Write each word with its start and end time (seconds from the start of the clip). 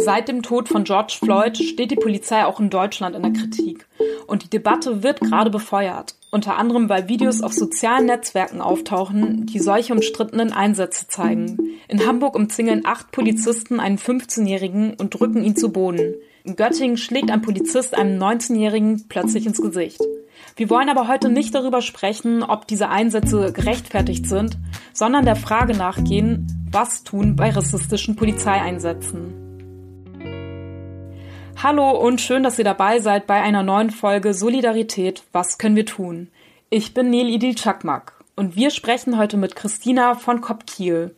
Seit 0.00 0.28
dem 0.28 0.42
Tod 0.42 0.68
von 0.68 0.84
George 0.84 1.18
Floyd 1.20 1.58
steht 1.58 1.90
die 1.90 1.96
Polizei 1.96 2.44
auch 2.44 2.60
in 2.60 2.70
Deutschland 2.70 3.16
in 3.16 3.22
der 3.22 3.32
Kritik. 3.32 3.84
Und 4.28 4.44
die 4.44 4.48
Debatte 4.48 5.02
wird 5.02 5.20
gerade 5.20 5.50
befeuert. 5.50 6.14
Unter 6.30 6.56
anderem, 6.56 6.88
weil 6.88 7.08
Videos 7.08 7.42
auf 7.42 7.52
sozialen 7.52 8.06
Netzwerken 8.06 8.60
auftauchen, 8.60 9.46
die 9.46 9.58
solche 9.58 9.92
umstrittenen 9.92 10.52
Einsätze 10.52 11.08
zeigen. 11.08 11.58
In 11.88 12.06
Hamburg 12.06 12.36
umzingeln 12.36 12.82
acht 12.86 13.10
Polizisten 13.10 13.80
einen 13.80 13.98
15-Jährigen 13.98 14.94
und 14.94 15.18
drücken 15.18 15.42
ihn 15.42 15.56
zu 15.56 15.72
Boden. 15.72 16.14
In 16.44 16.54
Göttingen 16.54 16.96
schlägt 16.96 17.32
ein 17.32 17.42
Polizist 17.42 17.98
einem 17.98 18.22
19-Jährigen 18.22 19.06
plötzlich 19.08 19.46
ins 19.46 19.60
Gesicht. 19.60 20.00
Wir 20.54 20.70
wollen 20.70 20.90
aber 20.90 21.08
heute 21.08 21.28
nicht 21.28 21.56
darüber 21.56 21.82
sprechen, 21.82 22.44
ob 22.44 22.68
diese 22.68 22.88
Einsätze 22.88 23.52
gerechtfertigt 23.52 24.28
sind, 24.28 24.58
sondern 24.92 25.24
der 25.24 25.36
Frage 25.36 25.76
nachgehen, 25.76 26.46
was 26.70 27.02
tun 27.02 27.34
bei 27.34 27.50
rassistischen 27.50 28.14
Polizeieinsätzen. 28.14 29.47
Hallo 31.60 31.90
und 31.90 32.20
schön, 32.20 32.44
dass 32.44 32.56
ihr 32.60 32.64
dabei 32.64 33.00
seid 33.00 33.26
bei 33.26 33.42
einer 33.42 33.64
neuen 33.64 33.90
Folge 33.90 34.32
Solidarität, 34.32 35.24
was 35.32 35.58
können 35.58 35.74
wir 35.74 35.86
tun? 35.86 36.28
Ich 36.70 36.94
bin 36.94 37.10
Nel 37.10 37.26
Idil 37.26 37.56
Chakmak 37.56 38.12
und 38.36 38.54
wir 38.54 38.70
sprechen 38.70 39.18
heute 39.18 39.36
mit 39.36 39.56
Christina 39.56 40.14
von 40.14 40.40
Kopp 40.40 40.68
Kiel. 40.68 41.16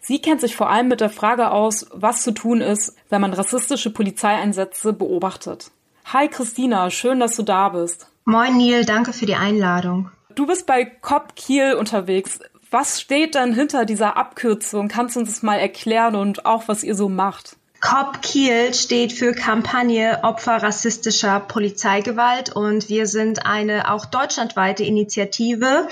Sie 0.00 0.22
kennt 0.22 0.42
sich 0.42 0.54
vor 0.54 0.70
allem 0.70 0.86
mit 0.86 1.00
der 1.00 1.10
Frage 1.10 1.50
aus, 1.50 1.88
was 1.92 2.22
zu 2.22 2.30
tun 2.30 2.60
ist, 2.60 2.94
wenn 3.08 3.20
man 3.20 3.32
rassistische 3.32 3.90
Polizeieinsätze 3.90 4.92
beobachtet. 4.92 5.72
Hi 6.04 6.28
Christina, 6.28 6.88
schön, 6.90 7.18
dass 7.18 7.34
du 7.34 7.42
da 7.42 7.70
bist. 7.70 8.12
Moin 8.24 8.58
Neil, 8.58 8.84
danke 8.84 9.12
für 9.12 9.26
die 9.26 9.34
Einladung. 9.34 10.12
Du 10.36 10.46
bist 10.46 10.66
bei 10.68 10.84
Kopp 10.84 11.34
Kiel 11.34 11.74
unterwegs. 11.74 12.38
Was 12.70 13.00
steht 13.00 13.34
denn 13.34 13.54
hinter 13.54 13.86
dieser 13.86 14.16
Abkürzung? 14.16 14.86
Kannst 14.86 15.16
du 15.16 15.20
uns 15.20 15.30
das 15.30 15.42
mal 15.42 15.58
erklären 15.58 16.14
und 16.14 16.46
auch, 16.46 16.68
was 16.68 16.84
ihr 16.84 16.94
so 16.94 17.08
macht? 17.08 17.56
COP 17.80 18.20
Kiel 18.20 18.74
steht 18.74 19.12
für 19.12 19.32
Kampagne 19.32 20.22
Opfer 20.22 20.62
rassistischer 20.62 21.40
Polizeigewalt 21.40 22.54
und 22.54 22.90
wir 22.90 23.06
sind 23.06 23.46
eine 23.46 23.90
auch 23.90 24.04
deutschlandweite 24.04 24.84
Initiative, 24.84 25.88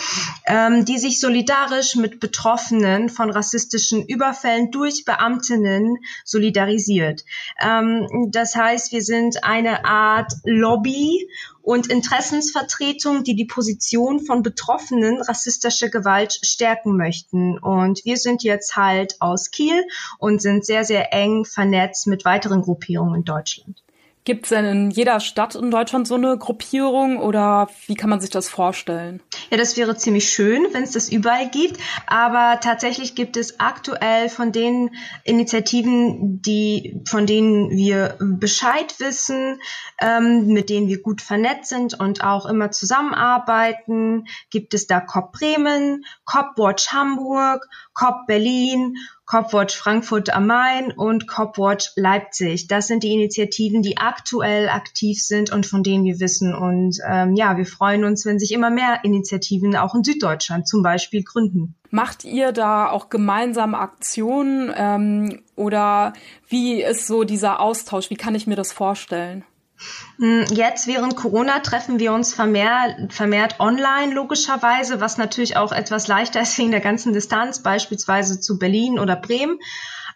ähm, 0.46 0.84
die 0.84 0.98
sich 0.98 1.18
solidarisch 1.18 1.96
mit 1.96 2.20
Betroffenen 2.20 3.08
von 3.08 3.30
rassistischen 3.30 4.04
Überfällen 4.04 4.70
durch 4.70 5.06
Beamtinnen 5.06 5.96
solidarisiert. 6.26 7.24
Ähm, 7.58 8.06
das 8.32 8.54
heißt, 8.54 8.92
wir 8.92 9.02
sind 9.02 9.42
eine 9.42 9.86
Art 9.86 10.32
Lobby 10.44 11.26
und 11.68 11.88
Interessensvertretung, 11.88 13.24
die 13.24 13.36
die 13.36 13.44
Position 13.44 14.20
von 14.20 14.42
Betroffenen 14.42 15.20
rassistischer 15.20 15.90
Gewalt 15.90 16.40
stärken 16.42 16.96
möchten. 16.96 17.58
Und 17.58 18.06
wir 18.06 18.16
sind 18.16 18.42
jetzt 18.42 18.76
halt 18.76 19.20
aus 19.20 19.50
Kiel 19.50 19.84
und 20.18 20.40
sind 20.40 20.64
sehr, 20.64 20.86
sehr 20.86 21.12
eng 21.12 21.44
vernetzt 21.44 22.06
mit 22.06 22.24
weiteren 22.24 22.62
Gruppierungen 22.62 23.16
in 23.16 23.24
Deutschland. 23.24 23.82
Gibt 24.28 24.44
es 24.44 24.50
denn 24.50 24.66
in 24.66 24.90
jeder 24.90 25.20
Stadt 25.20 25.54
in 25.54 25.70
Deutschland 25.70 26.06
so 26.06 26.16
eine 26.16 26.36
Gruppierung 26.36 27.16
oder 27.16 27.70
wie 27.86 27.94
kann 27.94 28.10
man 28.10 28.20
sich 28.20 28.28
das 28.28 28.46
vorstellen? 28.46 29.22
Ja, 29.48 29.56
das 29.56 29.78
wäre 29.78 29.96
ziemlich 29.96 30.30
schön, 30.30 30.66
wenn 30.72 30.82
es 30.82 30.90
das 30.90 31.08
überall 31.08 31.48
gibt. 31.48 31.80
Aber 32.06 32.60
tatsächlich 32.60 33.14
gibt 33.14 33.38
es 33.38 33.58
aktuell 33.58 34.28
von 34.28 34.52
den 34.52 34.90
Initiativen, 35.24 36.42
die, 36.42 37.00
von 37.08 37.24
denen 37.24 37.70
wir 37.70 38.18
Bescheid 38.20 39.00
wissen, 39.00 39.62
ähm, 39.98 40.48
mit 40.48 40.68
denen 40.68 40.88
wir 40.88 41.00
gut 41.00 41.22
vernetzt 41.22 41.70
sind 41.70 41.98
und 41.98 42.22
auch 42.22 42.44
immer 42.44 42.70
zusammenarbeiten, 42.70 44.26
gibt 44.50 44.74
es 44.74 44.86
da 44.86 45.00
COP 45.00 45.32
Bremen, 45.32 46.04
COP 46.26 46.58
Watch 46.58 46.92
Hamburg, 46.92 47.66
COP 47.98 48.26
Berlin 48.26 48.94
Copwatch 49.26 49.76
Frankfurt 49.76 50.32
am 50.32 50.46
Main 50.46 50.90
und 50.92 51.26
Copwatch 51.26 51.90
Leipzig. 51.96 52.66
Das 52.66 52.86
sind 52.86 53.02
die 53.02 53.12
Initiativen, 53.12 53.82
die 53.82 53.98
aktuell 53.98 54.70
aktiv 54.70 55.22
sind 55.22 55.52
und 55.52 55.66
von 55.66 55.82
denen 55.82 56.04
wir 56.04 56.18
wissen. 56.18 56.54
Und 56.54 56.98
ähm, 57.06 57.34
ja, 57.34 57.58
wir 57.58 57.66
freuen 57.66 58.04
uns, 58.04 58.24
wenn 58.24 58.38
sich 58.38 58.52
immer 58.52 58.70
mehr 58.70 59.00
Initiativen 59.02 59.76
auch 59.76 59.94
in 59.94 60.02
Süddeutschland 60.02 60.66
zum 60.66 60.82
Beispiel 60.82 61.24
gründen. 61.24 61.74
Macht 61.90 62.24
ihr 62.24 62.52
da 62.52 62.88
auch 62.88 63.10
gemeinsame 63.10 63.78
Aktionen 63.78 64.72
ähm, 64.74 65.42
oder 65.56 66.14
wie 66.48 66.82
ist 66.82 67.06
so 67.06 67.24
dieser 67.24 67.60
Austausch? 67.60 68.08
Wie 68.08 68.16
kann 68.16 68.34
ich 68.34 68.46
mir 68.46 68.56
das 68.56 68.72
vorstellen? 68.72 69.44
Hm, 70.18 70.44
jetzt 70.50 70.86
während 70.86 71.16
Corona 71.16 71.60
treffen 71.60 71.98
wir 71.98 72.12
uns 72.12 72.34
vermehrt, 72.34 73.12
vermehrt 73.12 73.60
online 73.60 74.12
logischerweise, 74.12 75.00
was 75.00 75.18
natürlich 75.18 75.56
auch 75.56 75.72
etwas 75.72 76.08
leichter 76.08 76.40
ist 76.40 76.58
wegen 76.58 76.72
der 76.72 76.80
ganzen 76.80 77.12
Distanz, 77.12 77.62
beispielsweise 77.62 78.40
zu 78.40 78.58
Berlin 78.58 78.98
oder 78.98 79.16
Bremen. 79.16 79.58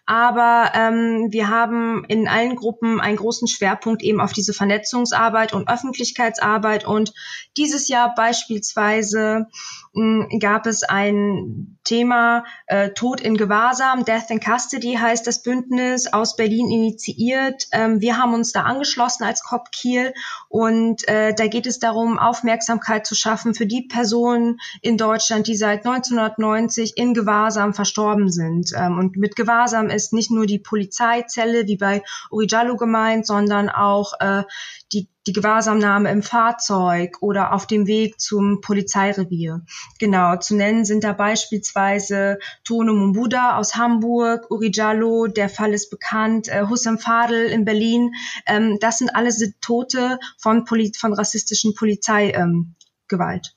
Aber 0.05 0.71
ähm, 0.73 1.27
wir 1.29 1.47
haben 1.47 2.03
in 2.09 2.27
allen 2.27 2.57
Gruppen 2.57 2.99
einen 2.99 3.15
großen 3.15 3.47
Schwerpunkt 3.47 4.03
eben 4.03 4.19
auf 4.19 4.33
diese 4.33 4.53
Vernetzungsarbeit 4.53 5.53
und 5.53 5.69
Öffentlichkeitsarbeit. 5.69 6.85
Und 6.85 7.13
dieses 7.55 7.87
Jahr 7.87 8.13
beispielsweise 8.13 9.47
mh, 9.93 10.27
hm, 10.29 10.39
gab 10.39 10.65
es 10.65 10.83
ein 10.83 11.72
Thema 11.83 12.45
äh, 12.67 12.89
Tod 12.91 13.21
in 13.21 13.35
Gewahrsam, 13.37 14.05
Death 14.05 14.29
in 14.29 14.39
Custody 14.39 14.95
heißt 14.95 15.25
das 15.27 15.43
Bündnis, 15.43 16.11
aus 16.11 16.35
Berlin 16.35 16.69
initiiert. 16.69 17.67
Ähm, 17.71 18.01
wir 18.01 18.17
haben 18.17 18.33
uns 18.33 18.51
da 18.51 18.63
angeschlossen 18.63 19.23
als 19.23 19.43
COP 19.43 19.71
Kiel 19.71 20.13
und 20.49 21.07
äh, 21.07 21.33
da 21.33 21.47
geht 21.47 21.65
es 21.65 21.79
darum, 21.79 22.17
Aufmerksamkeit 22.19 23.05
zu 23.05 23.15
schaffen 23.15 23.53
für 23.53 23.65
die 23.65 23.83
Personen 23.83 24.59
in 24.81 24.97
Deutschland, 24.97 25.47
die 25.47 25.55
seit 25.55 25.85
1990 25.85 26.97
in 26.97 27.13
Gewahrsam 27.13 27.73
verstorben 27.73 28.31
sind. 28.31 28.71
Ähm, 28.75 28.97
und 28.97 29.17
mit 29.17 29.35
Gewahrsam 29.35 29.89
ist 29.89 30.13
nicht 30.13 30.31
nur 30.31 30.45
die 30.45 30.59
Polizeizelle 30.59 31.67
wie 31.67 31.77
bei 31.77 32.03
Urijallo 32.31 32.77
gemeint, 32.77 33.25
sondern 33.25 33.69
auch 33.69 34.13
äh, 34.19 34.43
die, 34.91 35.09
die 35.27 35.33
Gewahrsamnahme 35.33 36.11
im 36.11 36.23
Fahrzeug 36.23 37.17
oder 37.21 37.53
auf 37.53 37.67
dem 37.67 37.87
Weg 37.87 38.19
zum 38.19 38.61
Polizeirevier. 38.61 39.61
Genau, 39.99 40.35
zu 40.37 40.55
nennen 40.55 40.85
sind 40.85 41.03
da 41.03 41.13
beispielsweise 41.13 42.39
Tono 42.63 42.93
Mumbuda 42.93 43.57
aus 43.57 43.75
Hamburg, 43.75 44.51
Urijallo, 44.51 45.27
der 45.27 45.49
Fall 45.49 45.73
ist 45.73 45.89
bekannt, 45.89 46.47
äh, 46.49 46.65
Hussam 46.69 46.99
Fadel 46.99 47.45
in 47.45 47.65
Berlin. 47.65 48.13
Ähm, 48.45 48.77
das 48.79 48.97
sind 48.97 49.15
alles 49.15 49.43
Tote 49.61 50.19
von, 50.37 50.65
Poli 50.65 50.91
von 50.97 51.13
rassistischen 51.13 51.73
Polizeigewalt. 51.75 52.35
Ähm, 52.35 52.75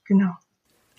genau. 0.05 0.33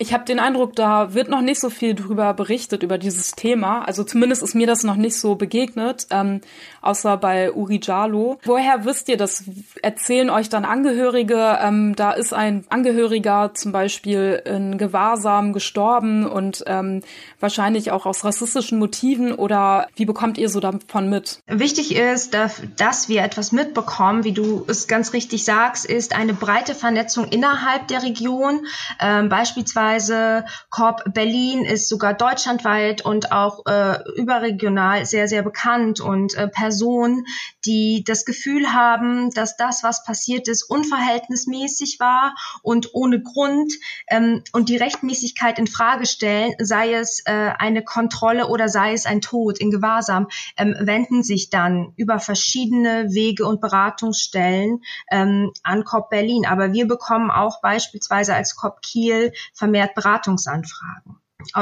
Ich 0.00 0.14
habe 0.14 0.24
den 0.24 0.38
Eindruck, 0.38 0.76
da 0.76 1.12
wird 1.12 1.28
noch 1.28 1.40
nicht 1.40 1.58
so 1.58 1.70
viel 1.70 1.92
drüber 1.92 2.32
berichtet, 2.32 2.84
über 2.84 2.98
dieses 2.98 3.32
Thema. 3.32 3.82
Also 3.82 4.04
zumindest 4.04 4.44
ist 4.44 4.54
mir 4.54 4.68
das 4.68 4.84
noch 4.84 4.94
nicht 4.94 5.18
so 5.18 5.34
begegnet, 5.34 6.06
ähm, 6.10 6.40
außer 6.82 7.16
bei 7.16 7.52
Uri 7.52 7.80
Jalo. 7.82 8.38
Woher 8.44 8.84
wisst 8.84 9.08
ihr 9.08 9.16
das? 9.16 9.42
Erzählen 9.82 10.30
euch 10.30 10.48
dann 10.48 10.64
Angehörige, 10.64 11.58
ähm, 11.60 11.96
da 11.96 12.12
ist 12.12 12.32
ein 12.32 12.64
Angehöriger 12.68 13.50
zum 13.54 13.72
Beispiel 13.72 14.40
in 14.44 14.78
Gewahrsam 14.78 15.52
gestorben 15.52 16.26
und 16.26 16.62
ähm, 16.68 17.02
wahrscheinlich 17.40 17.90
auch 17.90 18.06
aus 18.06 18.24
rassistischen 18.24 18.78
Motiven 18.78 19.32
oder 19.32 19.88
wie 19.96 20.04
bekommt 20.04 20.38
ihr 20.38 20.48
so 20.48 20.60
davon 20.60 21.10
mit? 21.10 21.40
Wichtig 21.48 21.96
ist, 21.96 22.34
dass 22.34 23.08
wir 23.08 23.24
etwas 23.24 23.50
mitbekommen, 23.50 24.22
wie 24.22 24.32
du 24.32 24.64
es 24.68 24.86
ganz 24.86 25.12
richtig 25.12 25.44
sagst, 25.44 25.86
ist 25.86 26.14
eine 26.14 26.34
breite 26.34 26.76
Vernetzung 26.76 27.24
innerhalb 27.26 27.88
der 27.88 28.04
Region, 28.04 28.64
ähm, 29.00 29.28
beispielsweise 29.28 29.87
Beispielsweise 29.88 30.44
Corp 30.70 31.14
Berlin 31.14 31.64
ist 31.64 31.88
sogar 31.88 32.12
deutschlandweit 32.12 33.04
und 33.04 33.32
auch 33.32 33.64
äh, 33.66 33.98
überregional 34.16 35.06
sehr, 35.06 35.28
sehr 35.28 35.42
bekannt 35.42 36.00
und 36.00 36.34
äh, 36.34 36.46
Personen, 36.48 37.24
die 37.64 38.04
das 38.06 38.26
Gefühl 38.26 38.72
haben, 38.74 39.30
dass 39.30 39.56
das, 39.56 39.82
was 39.82 40.04
passiert 40.04 40.46
ist, 40.46 40.62
unverhältnismäßig 40.62 42.00
war 42.00 42.34
und 42.62 42.94
ohne 42.94 43.22
Grund 43.22 43.72
ähm, 44.08 44.42
und 44.52 44.68
die 44.68 44.76
Rechtmäßigkeit 44.76 45.58
in 45.58 45.66
Frage 45.66 46.06
stellen, 46.06 46.52
sei 46.58 46.92
es 46.92 47.22
äh, 47.24 47.52
eine 47.58 47.82
Kontrolle 47.82 48.48
oder 48.48 48.68
sei 48.68 48.92
es 48.92 49.06
ein 49.06 49.22
Tod 49.22 49.58
in 49.58 49.70
Gewahrsam, 49.70 50.28
ähm, 50.58 50.76
wenden 50.78 51.22
sich 51.22 51.48
dann 51.48 51.94
über 51.96 52.18
verschiedene 52.18 53.06
Wege 53.14 53.46
und 53.46 53.62
Beratungsstellen 53.62 54.82
ähm, 55.10 55.52
an 55.62 55.84
COP 55.84 56.10
Berlin. 56.10 56.44
Aber 56.46 56.72
wir 56.72 56.86
bekommen 56.86 57.30
auch 57.30 57.62
beispielsweise 57.62 58.34
als 58.34 58.54
COP 58.54 58.82
Kiel 58.82 59.32
vermehrt 59.54 59.77
vermehrt 59.78 59.94
Beratungsanfragen 59.94 61.16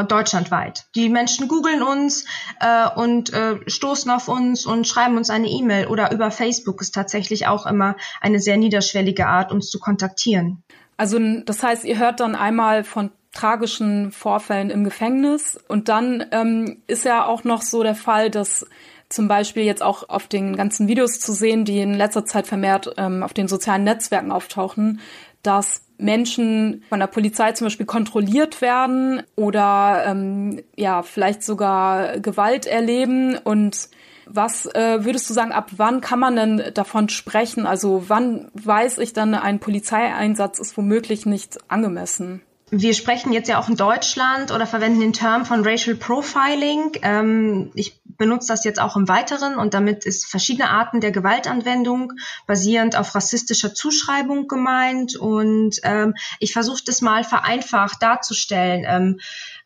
deutschlandweit. 0.09 0.87
Die 0.95 1.11
Menschen 1.11 1.49
googeln 1.49 1.83
uns 1.83 2.25
äh, 2.61 2.89
und 2.89 3.33
äh, 3.35 3.59
stoßen 3.67 4.11
auf 4.11 4.27
uns 4.27 4.65
und 4.65 4.89
schreiben 4.89 5.19
uns 5.19 5.29
eine 5.29 5.49
E-Mail 5.49 5.89
oder 5.89 6.13
über 6.13 6.31
Facebook 6.31 6.81
ist 6.81 6.95
tatsächlich 6.95 7.47
auch 7.47 7.67
immer 7.67 7.95
eine 8.23 8.41
sehr 8.41 8.57
niederschwellige 8.57 9.27
Art, 9.27 9.53
uns 9.53 9.69
zu 9.69 9.79
kontaktieren. 9.79 10.63
Also 10.97 11.19
das 11.45 11.63
heißt, 11.63 11.85
ihr 11.85 11.99
hört 11.99 12.21
dann 12.21 12.35
einmal 12.35 12.85
von 12.85 13.11
tragischen 13.35 14.13
Vorfällen 14.13 14.71
im 14.71 14.83
Gefängnis 14.83 15.59
und 15.69 15.91
dann 15.91 16.25
ähm, 16.31 16.83
ist 16.87 17.05
ja 17.05 17.27
auch 17.27 17.45
noch 17.45 17.61
so 17.61 17.83
der 17.83 17.95
Fall, 17.95 18.31
dass 18.31 18.67
zum 19.11 19.29
Beispiel 19.29 19.65
jetzt 19.65 19.83
auch 19.83 20.09
auf 20.09 20.27
den 20.27 20.57
ganzen 20.57 20.89
Videos 20.89 21.21
zu 21.21 21.33
sehen, 21.33 21.67
die 21.67 21.81
in 21.81 21.93
letzter 21.93 22.25
Zeit 22.25 22.47
vermehrt 22.47 22.95
ähm, 22.97 23.23
auf 23.23 23.35
den 23.35 23.47
sozialen 23.47 23.85
Netzwerken 23.85 24.33
auftauchen, 24.33 25.01
dass 25.43 25.86
Menschen 25.98 26.84
von 26.88 27.00
der 27.00 27.06
Polizei 27.06 27.52
zum 27.52 27.66
Beispiel 27.66 27.87
kontrolliert 27.87 28.60
werden 28.60 29.22
oder 29.34 30.04
ähm, 30.06 30.62
ja 30.76 31.02
vielleicht 31.02 31.43
sogar 31.43 32.19
Gewalt 32.20 32.66
erleben 32.66 33.37
und 33.38 33.88
Was 34.28 34.66
äh, 34.66 35.04
würdest 35.04 35.31
du 35.31 35.34
sagen, 35.34 35.52
ab 35.52 35.70
wann 35.76 36.00
kann 36.00 36.19
man 36.19 36.34
denn 36.34 36.62
davon 36.75 37.08
sprechen? 37.08 37.64
Also 37.64 38.04
wann 38.08 38.50
weiß 38.54 38.98
ich 38.98 39.12
dann, 39.12 39.34
ein 39.34 39.60
Polizeieinsatz 39.60 40.58
ist 40.58 40.76
womöglich 40.76 41.26
nicht 41.26 41.58
angemessen? 41.69 42.43
Wir 42.71 42.95
sprechen 42.95 43.33
jetzt 43.33 43.49
ja 43.49 43.61
auch 43.61 43.69
in 43.69 43.77
Deutschland 43.77 44.51
oder 44.51 44.67
verwenden 44.67 44.99
den 44.99 45.13
Term 45.13 45.47
von 45.47 45.65
Racial 45.65 45.95
Profiling. 45.95 46.99
Ähm, 47.03 47.71
ich 47.75 48.01
benutze 48.05 48.49
das 48.49 48.65
jetzt 48.65 48.81
auch 48.81 48.97
im 48.97 49.07
Weiteren 49.07 49.57
und 49.57 49.73
damit 49.73 50.05
ist 50.05 50.27
verschiedene 50.27 50.69
Arten 50.69 51.01
der 51.01 51.13
Gewaltanwendung 51.13 52.15
basierend 52.49 52.97
auf 52.97 53.15
rassistischer 53.15 53.73
Zuschreibung 53.73 54.49
gemeint. 54.49 55.15
Und 55.15 55.77
ähm, 55.85 56.15
ich 56.41 56.53
versuche 56.53 56.83
das 56.85 57.03
mal 57.03 57.23
vereinfacht 57.23 58.03
darzustellen. 58.03 58.85
Ähm, 58.85 59.21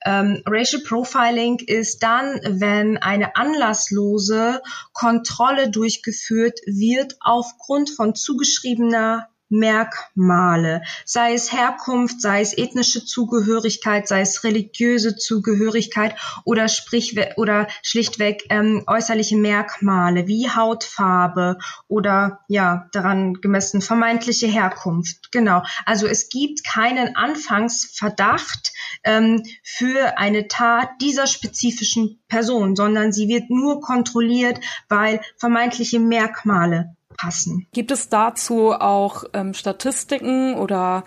ähm, 0.04 0.42
Racial 0.44 0.82
Profiling 0.82 1.58
ist 1.58 2.02
dann, 2.02 2.38
wenn 2.44 2.98
eine 2.98 3.34
anlasslose 3.34 4.60
Kontrolle 4.92 5.70
durchgeführt 5.70 6.60
wird 6.66 7.16
aufgrund 7.20 7.88
von 7.88 8.14
zugeschriebener 8.14 9.29
Merkmale, 9.50 10.82
sei 11.04 11.34
es 11.34 11.52
Herkunft, 11.52 12.20
sei 12.20 12.40
es 12.40 12.56
ethnische 12.56 13.04
Zugehörigkeit, 13.04 14.06
sei 14.06 14.20
es 14.20 14.44
religiöse 14.44 15.16
Zugehörigkeit 15.16 16.14
oder 16.44 16.68
sprich 16.68 17.18
oder 17.36 17.66
schlichtweg 17.82 18.44
ähm, 18.48 18.84
äußerliche 18.86 19.36
Merkmale 19.36 20.28
wie 20.28 20.48
Hautfarbe 20.48 21.58
oder 21.88 22.40
ja 22.48 22.88
daran 22.92 23.34
gemessen 23.34 23.82
vermeintliche 23.82 24.46
Herkunft. 24.46 25.32
Genau. 25.32 25.62
Also 25.84 26.06
es 26.06 26.28
gibt 26.28 26.64
keinen 26.64 27.16
Anfangsverdacht 27.16 28.72
ähm, 29.02 29.42
für 29.64 30.16
eine 30.16 30.46
Tat 30.46 30.88
dieser 31.00 31.26
spezifischen 31.26 32.22
Person, 32.28 32.76
sondern 32.76 33.12
sie 33.12 33.28
wird 33.28 33.50
nur 33.50 33.80
kontrolliert, 33.80 34.60
weil 34.88 35.20
vermeintliche 35.36 35.98
Merkmale 35.98 36.94
passen. 37.20 37.66
Gibt 37.72 37.90
es 37.90 38.08
dazu 38.08 38.72
auch 38.72 39.24
ähm, 39.32 39.54
Statistiken 39.54 40.54
oder 40.54 41.04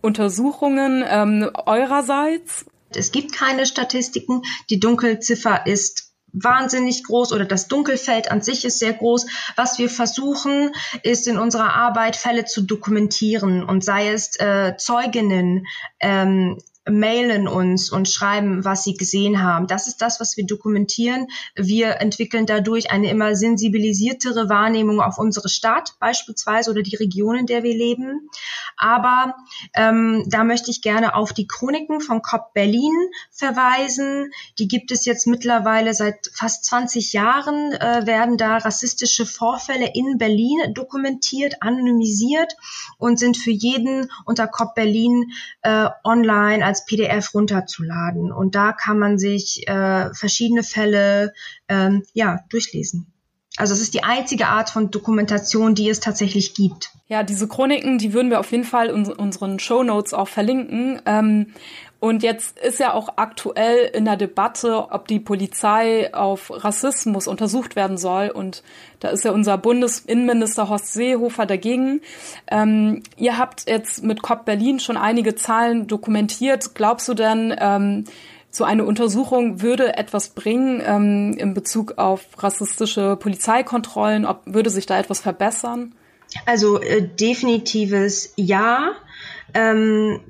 Untersuchungen 0.00 1.04
ähm, 1.06 1.50
eurerseits? 1.66 2.66
Es 2.94 3.12
gibt 3.12 3.32
keine 3.32 3.66
Statistiken. 3.66 4.42
Die 4.70 4.80
Dunkelziffer 4.80 5.66
ist 5.66 6.12
wahnsinnig 6.32 7.04
groß 7.04 7.32
oder 7.32 7.44
das 7.44 7.68
Dunkelfeld 7.68 8.30
an 8.30 8.40
sich 8.40 8.64
ist 8.64 8.78
sehr 8.78 8.94
groß. 8.94 9.26
Was 9.56 9.78
wir 9.78 9.90
versuchen, 9.90 10.72
ist 11.02 11.28
in 11.28 11.38
unserer 11.38 11.74
Arbeit 11.74 12.16
Fälle 12.16 12.44
zu 12.44 12.62
dokumentieren 12.62 13.62
und 13.62 13.84
sei 13.84 14.10
es 14.10 14.38
äh, 14.40 14.76
Zeuginnen, 14.76 15.66
ähm, 16.00 16.58
mailen 16.90 17.46
uns 17.46 17.90
und 17.90 18.08
schreiben, 18.08 18.64
was 18.64 18.82
sie 18.82 18.94
gesehen 18.94 19.42
haben. 19.42 19.66
Das 19.66 19.86
ist 19.86 20.02
das, 20.02 20.18
was 20.18 20.36
wir 20.36 20.44
dokumentieren. 20.44 21.28
Wir 21.54 22.00
entwickeln 22.00 22.44
dadurch 22.46 22.90
eine 22.90 23.08
immer 23.08 23.36
sensibilisiertere 23.36 24.48
Wahrnehmung 24.48 25.00
auf 25.00 25.18
unsere 25.18 25.48
Stadt 25.48 25.94
beispielsweise 26.00 26.70
oder 26.70 26.82
die 26.82 26.96
Region, 26.96 27.36
in 27.36 27.46
der 27.46 27.62
wir 27.62 27.74
leben. 27.74 28.28
Aber 28.76 29.36
ähm, 29.74 30.24
da 30.28 30.42
möchte 30.42 30.70
ich 30.70 30.82
gerne 30.82 31.14
auf 31.14 31.32
die 31.32 31.46
Chroniken 31.46 32.00
von 32.00 32.20
COP 32.20 32.52
Berlin 32.52 32.92
verweisen. 33.30 34.32
Die 34.58 34.66
gibt 34.66 34.90
es 34.90 35.04
jetzt 35.04 35.28
mittlerweile 35.28 35.94
seit 35.94 36.30
fast 36.34 36.64
20 36.64 37.12
Jahren, 37.12 37.72
äh, 37.74 38.06
werden 38.06 38.36
da 38.36 38.56
rassistische 38.56 39.24
Vorfälle 39.24 39.90
in 39.94 40.18
Berlin 40.18 40.74
dokumentiert, 40.74 41.62
anonymisiert 41.62 42.56
und 42.98 43.20
sind 43.20 43.36
für 43.36 43.52
jeden 43.52 44.10
unter 44.24 44.48
COP 44.48 44.74
Berlin 44.74 45.30
äh, 45.62 45.88
online 46.02 46.71
als 46.72 46.86
PDF 46.86 47.34
runterzuladen. 47.34 48.32
Und 48.32 48.54
da 48.54 48.72
kann 48.72 48.98
man 48.98 49.18
sich 49.18 49.68
äh, 49.68 50.08
verschiedene 50.14 50.62
Fälle 50.62 51.34
ähm, 51.68 52.02
ja, 52.14 52.40
durchlesen. 52.48 53.12
Also 53.56 53.74
es 53.74 53.80
ist 53.80 53.94
die 53.94 54.02
einzige 54.02 54.46
Art 54.46 54.70
von 54.70 54.90
Dokumentation, 54.90 55.74
die 55.74 55.90
es 55.90 56.00
tatsächlich 56.00 56.54
gibt. 56.54 56.90
Ja, 57.08 57.22
diese 57.22 57.48
Chroniken, 57.48 57.98
die 57.98 58.14
würden 58.14 58.30
wir 58.30 58.40
auf 58.40 58.50
jeden 58.50 58.64
Fall 58.64 58.88
in 58.88 59.12
unseren 59.12 59.58
Show 59.58 59.82
Notes 59.82 60.14
auch 60.14 60.28
verlinken. 60.28 61.02
Ähm, 61.04 61.48
und 62.00 62.24
jetzt 62.24 62.58
ist 62.58 62.80
ja 62.80 62.94
auch 62.94 63.10
aktuell 63.14 63.88
in 63.94 64.06
der 64.06 64.16
Debatte, 64.16 64.90
ob 64.90 65.06
die 65.06 65.20
Polizei 65.20 66.12
auf 66.12 66.50
Rassismus 66.50 67.28
untersucht 67.28 67.76
werden 67.76 67.96
soll. 67.96 68.28
Und 68.30 68.64
da 68.98 69.10
ist 69.10 69.24
ja 69.24 69.30
unser 69.30 69.56
Bundesinnenminister 69.56 70.68
Horst 70.68 70.94
Seehofer 70.94 71.46
dagegen. 71.46 72.00
Ähm, 72.50 73.04
ihr 73.18 73.38
habt 73.38 73.68
jetzt 73.68 74.02
mit 74.02 74.20
COP 74.20 74.46
Berlin 74.46 74.80
schon 74.80 74.96
einige 74.96 75.36
Zahlen 75.36 75.86
dokumentiert. 75.86 76.74
Glaubst 76.74 77.06
du 77.06 77.14
denn, 77.14 77.54
ähm, 77.56 78.04
so 78.52 78.64
eine 78.64 78.84
Untersuchung 78.84 79.62
würde 79.62 79.96
etwas 79.96 80.28
bringen 80.28 80.82
ähm, 80.84 81.34
in 81.38 81.54
Bezug 81.54 81.96
auf 81.96 82.26
rassistische 82.38 83.16
Polizeikontrollen? 83.16 84.26
Ob 84.26 84.42
würde 84.44 84.68
sich 84.70 84.86
da 84.86 84.98
etwas 84.98 85.20
verbessern? 85.20 85.94
Also 86.46 86.80
äh, 86.80 87.02
definitives 87.02 88.32
Ja. 88.36 88.92
Ähm, 89.54 90.20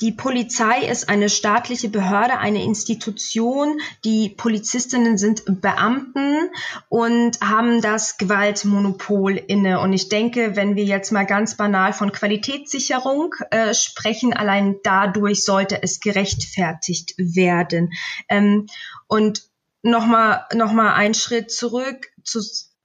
die 0.00 0.12
Polizei 0.12 0.80
ist 0.86 1.08
eine 1.08 1.30
staatliche 1.30 1.88
Behörde, 1.88 2.38
eine 2.38 2.62
Institution. 2.62 3.80
Die 4.04 4.28
Polizistinnen 4.28 5.16
sind 5.16 5.42
Beamten 5.62 6.50
und 6.88 7.40
haben 7.40 7.80
das 7.80 8.18
Gewaltmonopol 8.18 9.36
inne. 9.36 9.80
Und 9.80 9.94
ich 9.94 10.10
denke, 10.10 10.54
wenn 10.54 10.76
wir 10.76 10.84
jetzt 10.84 11.12
mal 11.12 11.24
ganz 11.24 11.56
banal 11.56 11.94
von 11.94 12.12
Qualitätssicherung 12.12 13.34
äh, 13.50 13.72
sprechen, 13.72 14.34
allein 14.34 14.76
dadurch 14.82 15.44
sollte 15.44 15.82
es 15.82 16.00
gerechtfertigt 16.00 17.14
werden. 17.16 17.92
Ähm, 18.28 18.66
und 19.06 19.44
nochmal 19.82 20.44
noch 20.54 20.72
mal 20.72 20.92
einen 20.94 21.14
Schritt 21.14 21.50
zurück 21.50 22.08
zu 22.22 22.40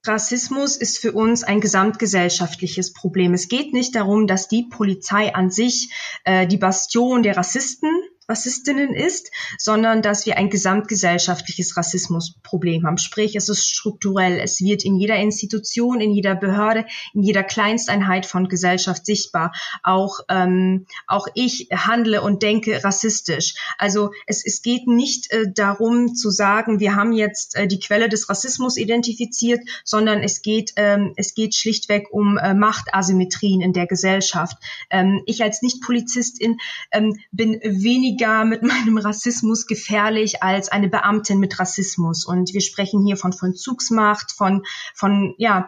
Rassismus 0.05 0.77
ist 0.77 0.97
für 0.97 1.11
uns 1.11 1.43
ein 1.43 1.61
gesamtgesellschaftliches 1.61 2.93
Problem. 2.93 3.33
Es 3.33 3.47
geht 3.47 3.73
nicht 3.73 3.95
darum, 3.95 4.25
dass 4.25 4.47
die 4.47 4.63
Polizei 4.63 5.33
an 5.35 5.51
sich 5.51 5.91
äh, 6.23 6.47
die 6.47 6.57
Bastion 6.57 7.21
der 7.21 7.37
Rassisten 7.37 7.89
Rassistinnen 8.31 8.93
ist, 8.93 9.31
sondern 9.57 10.01
dass 10.01 10.25
wir 10.25 10.37
ein 10.37 10.49
gesamtgesellschaftliches 10.49 11.75
Rassismusproblem 11.75 12.85
haben. 12.85 12.97
Sprich, 12.97 13.35
es 13.35 13.49
ist 13.49 13.67
strukturell. 13.67 14.39
Es 14.39 14.61
wird 14.61 14.85
in 14.85 14.95
jeder 14.95 15.17
Institution, 15.17 15.99
in 15.99 16.11
jeder 16.11 16.35
Behörde, 16.35 16.85
in 17.13 17.23
jeder 17.23 17.43
Kleinsteinheit 17.43 18.25
von 18.25 18.47
Gesellschaft 18.47 19.05
sichtbar. 19.05 19.51
Auch, 19.83 20.21
ähm, 20.29 20.85
auch 21.07 21.27
ich 21.35 21.67
handle 21.71 22.21
und 22.21 22.41
denke 22.41 22.83
rassistisch. 22.83 23.55
Also 23.77 24.11
es, 24.27 24.45
es 24.45 24.61
geht 24.61 24.87
nicht 24.87 25.31
äh, 25.31 25.51
darum 25.53 26.15
zu 26.15 26.29
sagen, 26.29 26.79
wir 26.79 26.95
haben 26.95 27.11
jetzt 27.11 27.55
äh, 27.55 27.67
die 27.67 27.79
Quelle 27.79 28.07
des 28.07 28.29
Rassismus 28.29 28.77
identifiziert, 28.77 29.59
sondern 29.83 30.19
es 30.19 30.41
geht, 30.41 30.73
ähm, 30.77 31.13
es 31.17 31.33
geht 31.33 31.53
schlichtweg 31.55 32.07
um 32.11 32.37
äh, 32.37 32.53
Machtasymmetrien 32.53 33.61
in 33.61 33.73
der 33.73 33.87
Gesellschaft. 33.87 34.57
Ähm, 34.89 35.21
ich 35.25 35.43
als 35.43 35.61
Nicht-Polizistin 35.61 36.57
ähm, 36.91 37.19
bin 37.31 37.59
weniger 37.63 38.20
weniger 38.21 38.45
mit 38.45 38.63
meinem 38.63 38.97
Rassismus 38.97 39.65
gefährlich 39.65 40.43
als 40.43 40.69
eine 40.69 40.89
Beamtin 40.89 41.39
mit 41.39 41.59
Rassismus. 41.59 42.25
Und 42.25 42.53
wir 42.53 42.61
sprechen 42.61 43.05
hier 43.05 43.17
von 43.17 43.33
Vollzugsmacht, 43.33 44.31
von, 44.31 44.63
von, 44.95 45.33
ja, 45.37 45.67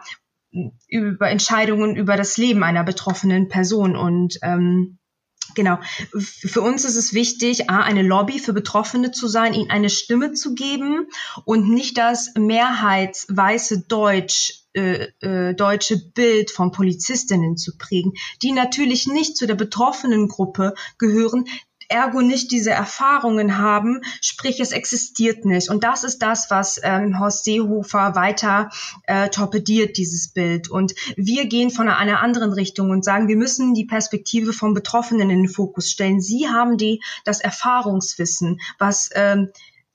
über 0.86 1.28
Entscheidungen 1.28 1.96
über 1.96 2.16
das 2.16 2.36
Leben 2.36 2.62
einer 2.62 2.84
betroffenen 2.84 3.48
Person. 3.48 3.96
Und 3.96 4.38
ähm, 4.42 4.98
Genau. 5.54 5.78
Für 6.18 6.62
uns 6.62 6.86
ist 6.86 6.96
es 6.96 7.12
wichtig, 7.12 7.68
A, 7.68 7.80
eine 7.80 8.02
Lobby 8.02 8.38
für 8.38 8.54
Betroffene 8.54 9.12
zu 9.12 9.28
sein, 9.28 9.52
ihnen 9.52 9.70
eine 9.70 9.90
Stimme 9.90 10.32
zu 10.32 10.54
geben 10.54 11.06
und 11.44 11.68
nicht 11.68 11.98
das 11.98 12.32
mehrheitsweiße 12.34 13.86
Deutsch 13.86 14.64
äh, 14.76 15.12
äh, 15.20 15.54
deutsche 15.54 15.96
Bild 15.98 16.50
von 16.50 16.72
Polizistinnen 16.72 17.56
zu 17.56 17.76
prägen, 17.78 18.14
die 18.42 18.50
natürlich 18.50 19.06
nicht 19.06 19.36
zu 19.36 19.46
der 19.46 19.54
betroffenen 19.54 20.26
Gruppe 20.26 20.74
gehören, 20.98 21.44
ergo 21.94 22.20
nicht 22.20 22.50
diese 22.50 22.72
Erfahrungen 22.72 23.58
haben, 23.58 24.00
sprich 24.20 24.58
es 24.60 24.72
existiert 24.72 25.44
nicht. 25.44 25.70
Und 25.70 25.84
das 25.84 26.02
ist 26.02 26.18
das, 26.18 26.50
was 26.50 26.80
ähm, 26.82 27.20
Horst 27.20 27.44
Seehofer 27.44 28.16
weiter 28.16 28.70
äh, 29.04 29.28
torpediert, 29.28 29.96
dieses 29.96 30.32
Bild. 30.32 30.68
Und 30.68 30.94
wir 31.16 31.46
gehen 31.46 31.70
von 31.70 31.88
einer 31.88 32.20
anderen 32.20 32.52
Richtung 32.52 32.90
und 32.90 33.04
sagen, 33.04 33.28
wir 33.28 33.36
müssen 33.36 33.74
die 33.74 33.86
Perspektive 33.86 34.52
von 34.52 34.74
Betroffenen 34.74 35.30
in 35.30 35.44
den 35.44 35.48
Fokus 35.48 35.90
stellen. 35.90 36.20
Sie 36.20 36.48
haben 36.48 36.76
die 36.76 37.00
das 37.24 37.40
Erfahrungswissen, 37.40 38.60
was 38.78 39.10
ähm, 39.14 39.50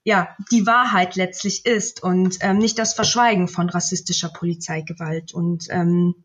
ja 0.05 0.29
die 0.51 0.65
Wahrheit 0.65 1.17
letztlich 1.17 1.65
ist 1.65 2.01
und 2.01 2.37
ähm, 2.39 2.57
nicht 2.59 2.79
das 2.79 2.93
Verschweigen 2.93 3.49
von 3.49 3.69
rassistischer 3.69 4.29
Polizeigewalt. 4.29 5.33
Und 5.33 5.67
ähm, 5.69 6.15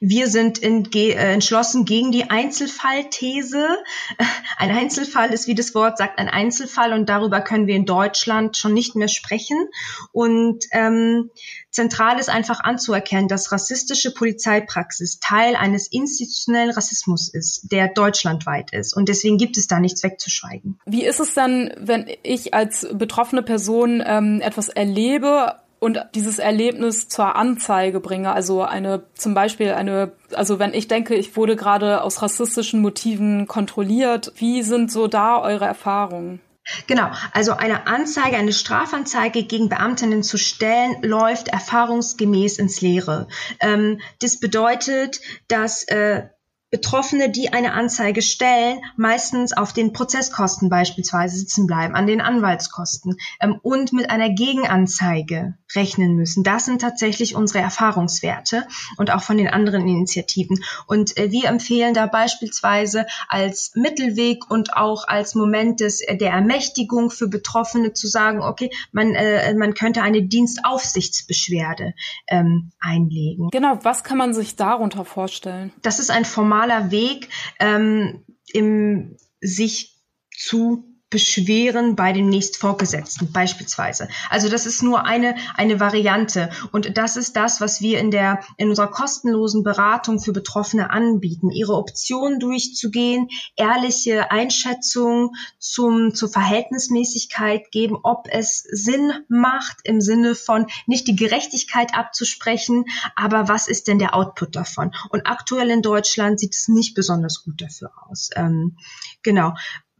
wir 0.00 0.28
sind 0.28 0.62
äh, 0.62 1.32
entschlossen 1.32 1.84
gegen 1.84 2.12
die 2.12 2.30
Einzelfallthese. 2.30 3.68
Ein 4.56 4.70
Einzelfall 4.70 5.32
ist, 5.32 5.46
wie 5.46 5.54
das 5.54 5.74
Wort 5.74 5.98
sagt, 5.98 6.18
ein 6.18 6.28
Einzelfall 6.28 6.92
und 6.92 7.08
darüber 7.08 7.40
können 7.40 7.66
wir 7.66 7.76
in 7.76 7.86
Deutschland 7.86 8.56
schon 8.56 8.74
nicht 8.74 8.96
mehr 8.96 9.08
sprechen. 9.08 9.68
Und 10.12 10.64
ähm, 10.72 11.30
zentral 11.70 12.18
ist 12.18 12.28
einfach 12.28 12.60
anzuerkennen, 12.60 13.28
dass 13.28 13.52
rassistische 13.52 14.12
Polizeipraxis 14.12 15.18
Teil 15.20 15.56
eines 15.56 15.88
institutionellen 15.88 16.70
Rassismus 16.70 17.28
ist, 17.28 17.72
der 17.72 17.88
deutschlandweit 17.88 18.72
ist. 18.72 18.94
Und 18.94 19.08
deswegen 19.08 19.38
gibt 19.38 19.56
es 19.56 19.66
da 19.66 19.80
nichts 19.80 20.02
wegzuschweigen. 20.02 20.78
Wie 20.86 21.04
ist 21.04 21.20
es 21.20 21.34
dann, 21.34 21.72
wenn 21.78 22.06
ich 22.22 22.54
als 22.54 22.86
betroffene 22.92 23.42
Person 23.42 24.02
ähm, 24.04 24.40
etwas 24.40 24.68
erlebe 24.68 25.61
und 25.82 25.98
dieses 26.14 26.38
Erlebnis 26.38 27.08
zur 27.08 27.34
Anzeige 27.34 27.98
bringe. 27.98 28.32
Also 28.32 28.62
eine, 28.62 29.02
zum 29.14 29.34
Beispiel 29.34 29.72
eine, 29.72 30.12
also 30.32 30.60
wenn 30.60 30.74
ich 30.74 30.86
denke, 30.86 31.16
ich 31.16 31.36
wurde 31.36 31.56
gerade 31.56 32.02
aus 32.02 32.22
rassistischen 32.22 32.80
Motiven 32.80 33.48
kontrolliert, 33.48 34.32
wie 34.36 34.62
sind 34.62 34.92
so 34.92 35.08
da 35.08 35.42
eure 35.42 35.64
Erfahrungen? 35.64 36.40
Genau, 36.86 37.10
also 37.32 37.54
eine 37.54 37.88
Anzeige, 37.88 38.36
eine 38.36 38.52
Strafanzeige 38.52 39.42
gegen 39.42 39.68
Beamtinnen 39.68 40.22
zu 40.22 40.38
stellen, 40.38 41.02
läuft 41.02 41.48
erfahrungsgemäß 41.48 42.58
ins 42.58 42.80
Leere. 42.80 43.26
Ähm, 43.58 43.98
das 44.20 44.38
bedeutet, 44.38 45.20
dass 45.48 45.82
äh, 45.88 46.28
Betroffene, 46.72 47.28
die 47.28 47.52
eine 47.52 47.74
Anzeige 47.74 48.22
stellen, 48.22 48.80
meistens 48.96 49.52
auf 49.52 49.74
den 49.74 49.92
Prozesskosten 49.92 50.70
beispielsweise 50.70 51.36
sitzen 51.36 51.66
bleiben, 51.66 51.94
an 51.94 52.06
den 52.06 52.22
Anwaltskosten 52.22 53.18
ähm, 53.40 53.60
und 53.62 53.92
mit 53.92 54.08
einer 54.08 54.30
Gegenanzeige 54.30 55.58
rechnen 55.74 56.16
müssen. 56.16 56.44
Das 56.44 56.64
sind 56.64 56.80
tatsächlich 56.80 57.34
unsere 57.34 57.62
Erfahrungswerte 57.62 58.66
und 58.96 59.12
auch 59.12 59.22
von 59.22 59.36
den 59.36 59.48
anderen 59.48 59.86
Initiativen. 59.86 60.64
Und 60.86 61.18
äh, 61.18 61.30
wir 61.30 61.50
empfehlen 61.50 61.92
da 61.92 62.06
beispielsweise 62.06 63.04
als 63.28 63.72
Mittelweg 63.74 64.50
und 64.50 64.74
auch 64.74 65.06
als 65.06 65.34
Moment 65.34 65.80
des, 65.80 66.00
äh, 66.00 66.16
der 66.16 66.30
Ermächtigung 66.30 67.10
für 67.10 67.28
Betroffene 67.28 67.92
zu 67.92 68.08
sagen, 68.08 68.40
okay, 68.40 68.70
man, 68.92 69.14
äh, 69.14 69.52
man 69.54 69.74
könnte 69.74 70.00
eine 70.00 70.22
Dienstaufsichtsbeschwerde 70.22 71.92
ähm, 72.28 72.72
einlegen. 72.80 73.50
Genau, 73.50 73.78
was 73.82 74.04
kann 74.04 74.16
man 74.16 74.32
sich 74.32 74.56
darunter 74.56 75.04
vorstellen? 75.04 75.70
Das 75.82 75.98
ist 75.98 76.10
ein 76.10 76.24
Format, 76.24 76.61
schmaler 76.62 76.90
Weg, 76.90 77.28
ähm, 77.58 78.24
im 78.52 79.16
sich 79.40 79.98
zu 80.36 80.91
beschweren 81.12 81.94
bei 81.94 82.12
dem 82.12 82.28
nächstvorgesetzten 82.30 83.30
beispielsweise. 83.32 84.08
Also 84.30 84.48
das 84.48 84.64
ist 84.66 84.82
nur 84.82 85.04
eine 85.04 85.36
eine 85.54 85.78
Variante 85.78 86.48
und 86.72 86.96
das 86.96 87.16
ist 87.16 87.36
das, 87.36 87.60
was 87.60 87.82
wir 87.82 88.00
in 88.00 88.10
der 88.10 88.40
in 88.56 88.70
unserer 88.70 88.88
kostenlosen 88.88 89.62
Beratung 89.62 90.18
für 90.18 90.32
Betroffene 90.32 90.90
anbieten, 90.90 91.50
ihre 91.50 91.74
Optionen 91.74 92.40
durchzugehen, 92.40 93.28
ehrliche 93.56 94.30
Einschätzung 94.30 95.34
zum 95.58 96.14
zur 96.14 96.30
Verhältnismäßigkeit 96.30 97.70
geben, 97.70 97.98
ob 98.02 98.26
es 98.30 98.62
Sinn 98.70 99.12
macht 99.28 99.80
im 99.84 100.00
Sinne 100.00 100.34
von 100.34 100.66
nicht 100.86 101.06
die 101.08 101.16
Gerechtigkeit 101.16 101.94
abzusprechen, 101.94 102.86
aber 103.14 103.48
was 103.48 103.68
ist 103.68 103.86
denn 103.86 103.98
der 103.98 104.14
Output 104.14 104.56
davon? 104.56 104.94
Und 105.10 105.26
aktuell 105.26 105.68
in 105.68 105.82
Deutschland 105.82 106.40
sieht 106.40 106.54
es 106.54 106.68
nicht 106.68 106.94
besonders 106.94 107.44
gut 107.44 107.60
dafür 107.60 107.90
aus. 108.08 108.30
Ähm, 108.34 108.78
genau 109.22 109.52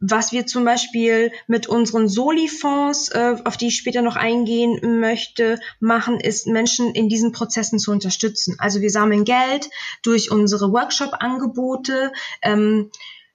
was 0.05 0.33
wir 0.33 0.45
zum 0.45 0.65
Beispiel 0.65 1.31
mit 1.47 1.67
unseren 1.67 2.09
Soli-Fonds, 2.09 3.09
äh, 3.09 3.37
auf 3.45 3.55
die 3.55 3.67
ich 3.67 3.77
später 3.77 4.01
noch 4.01 4.17
eingehen 4.17 4.99
möchte, 4.99 5.59
machen, 5.79 6.19
ist 6.19 6.45
Menschen 6.45 6.93
in 6.93 7.07
diesen 7.07 7.31
Prozessen 7.31 7.79
zu 7.79 7.91
unterstützen. 7.91 8.57
Also 8.59 8.81
wir 8.81 8.89
sammeln 8.89 9.23
Geld 9.23 9.69
durch 10.01 10.29
unsere 10.29 10.73
Workshop-Angebote. 10.73 12.11
Ähm, 12.41 12.91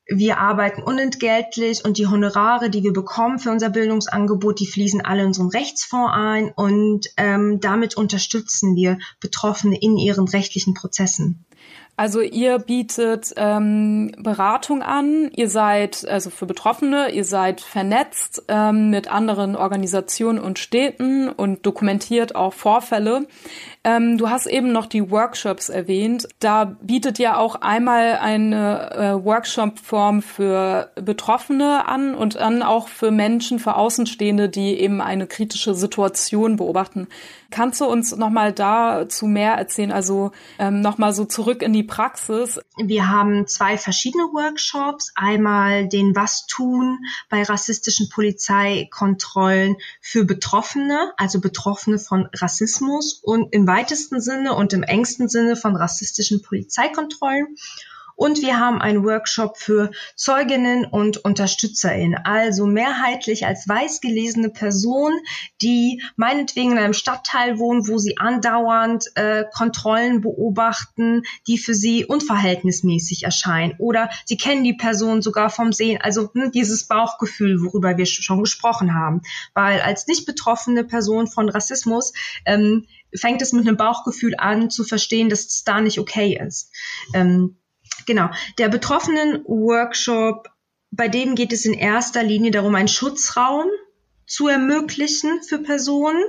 wir 0.06 0.38
arbeiten 0.38 0.82
unentgeltlich 0.82 1.86
und 1.86 1.96
die 1.96 2.06
Honorare, 2.06 2.68
die 2.68 2.82
wir 2.82 2.92
bekommen 2.92 3.38
für 3.38 3.50
unser 3.50 3.70
Bildungsangebot, 3.70 4.60
die 4.60 4.66
fließen 4.66 5.02
alle 5.02 5.22
in 5.22 5.28
unseren 5.28 5.48
Rechtsfonds 5.48 6.12
ein 6.14 6.52
und 6.54 7.06
ähm, 7.16 7.60
damit 7.60 7.96
unterstützen 7.96 8.76
wir 8.76 8.98
Betroffene 9.20 9.78
in 9.80 9.96
ihren 9.96 10.28
rechtlichen 10.28 10.74
Prozessen. 10.74 11.46
Also 11.98 12.20
ihr 12.20 12.60
bietet 12.60 13.34
ähm, 13.36 14.12
Beratung 14.18 14.82
an, 14.82 15.32
ihr 15.34 15.50
seid 15.50 16.06
also 16.08 16.30
für 16.30 16.46
Betroffene, 16.46 17.10
ihr 17.10 17.24
seid 17.24 17.60
vernetzt 17.60 18.44
ähm, 18.46 18.90
mit 18.90 19.10
anderen 19.10 19.56
Organisationen 19.56 20.38
und 20.38 20.60
Städten 20.60 21.28
und 21.28 21.66
dokumentiert 21.66 22.36
auch 22.36 22.54
Vorfälle. 22.54 23.26
Ähm, 23.82 24.16
du 24.16 24.30
hast 24.30 24.46
eben 24.46 24.70
noch 24.70 24.86
die 24.86 25.10
Workshops 25.10 25.70
erwähnt. 25.70 26.28
Da 26.38 26.66
bietet 26.66 27.18
ihr 27.18 27.36
auch 27.36 27.56
einmal 27.62 28.18
eine 28.20 28.90
äh, 28.92 29.24
Workshop-Form 29.24 30.22
für 30.22 30.92
Betroffene 30.94 31.88
an 31.88 32.14
und 32.14 32.36
dann 32.36 32.62
auch 32.62 32.86
für 32.86 33.10
Menschen, 33.10 33.58
für 33.58 33.74
Außenstehende, 33.74 34.48
die 34.48 34.78
eben 34.78 35.00
eine 35.00 35.26
kritische 35.26 35.74
Situation 35.74 36.56
beobachten. 36.56 37.08
Kannst 37.50 37.80
du 37.80 37.86
uns 37.86 38.14
nochmal 38.14 38.52
dazu 38.52 39.26
mehr 39.26 39.54
erzählen? 39.54 39.90
Also 39.90 40.32
ähm, 40.58 40.80
nochmal 40.82 41.12
so 41.12 41.24
zurück 41.24 41.62
in 41.62 41.72
die 41.72 41.87
Praxis. 41.88 42.60
Wir 42.76 43.08
haben 43.08 43.48
zwei 43.48 43.76
verschiedene 43.76 44.24
Workshops. 44.24 45.10
Einmal 45.16 45.88
den 45.88 46.14
Was 46.14 46.46
tun 46.46 47.00
bei 47.28 47.42
rassistischen 47.42 48.08
Polizeikontrollen 48.08 49.76
für 50.00 50.24
Betroffene, 50.24 51.12
also 51.16 51.40
Betroffene 51.40 51.98
von 51.98 52.28
Rassismus 52.32 53.14
und 53.14 53.52
im 53.52 53.66
weitesten 53.66 54.20
Sinne 54.20 54.54
und 54.54 54.72
im 54.72 54.84
engsten 54.84 55.28
Sinne 55.28 55.56
von 55.56 55.74
rassistischen 55.74 56.42
Polizeikontrollen. 56.42 57.56
Und 58.18 58.42
wir 58.42 58.58
haben 58.58 58.82
einen 58.82 59.04
Workshop 59.04 59.58
für 59.58 59.92
Zeuginnen 60.16 60.84
und 60.84 61.24
UnterstützerInnen, 61.24 62.18
also 62.24 62.66
mehrheitlich 62.66 63.46
als 63.46 63.68
weiß 63.68 64.00
gelesene 64.00 64.50
Personen, 64.50 65.20
die 65.62 66.02
meinetwegen 66.16 66.72
in 66.72 66.78
einem 66.78 66.94
Stadtteil 66.94 67.60
wohnen, 67.60 67.86
wo 67.86 67.96
sie 67.96 68.18
andauernd 68.18 69.04
äh, 69.14 69.44
Kontrollen 69.54 70.20
beobachten, 70.20 71.22
die 71.46 71.58
für 71.58 71.74
sie 71.74 72.06
unverhältnismäßig 72.06 73.22
erscheinen. 73.22 73.76
Oder 73.78 74.10
sie 74.24 74.36
kennen 74.36 74.64
die 74.64 74.74
Person 74.74 75.22
sogar 75.22 75.48
vom 75.48 75.72
Sehen, 75.72 76.00
also 76.02 76.32
hm, 76.32 76.50
dieses 76.50 76.88
Bauchgefühl, 76.88 77.62
worüber 77.62 77.98
wir 77.98 78.06
schon 78.06 78.42
gesprochen 78.42 78.94
haben. 78.94 79.22
Weil 79.54 79.80
als 79.80 80.08
nicht 80.08 80.26
betroffene 80.26 80.82
Person 80.82 81.28
von 81.28 81.48
Rassismus 81.48 82.12
ähm, 82.44 82.84
fängt 83.14 83.42
es 83.42 83.52
mit 83.52 83.68
einem 83.68 83.76
Bauchgefühl 83.76 84.34
an 84.36 84.70
zu 84.70 84.82
verstehen, 84.82 85.28
dass 85.28 85.46
es 85.46 85.62
da 85.62 85.80
nicht 85.80 86.00
okay 86.00 86.36
ist. 86.44 86.72
Ähm, 87.14 87.58
Genau. 88.06 88.30
Der 88.58 88.68
Betroffenen-Workshop, 88.68 90.48
bei 90.90 91.08
dem 91.08 91.34
geht 91.34 91.52
es 91.52 91.64
in 91.64 91.74
erster 91.74 92.22
Linie 92.22 92.50
darum, 92.50 92.74
einen 92.74 92.88
Schutzraum 92.88 93.66
zu 94.28 94.46
ermöglichen 94.46 95.42
für 95.42 95.58
Personen, 95.58 96.22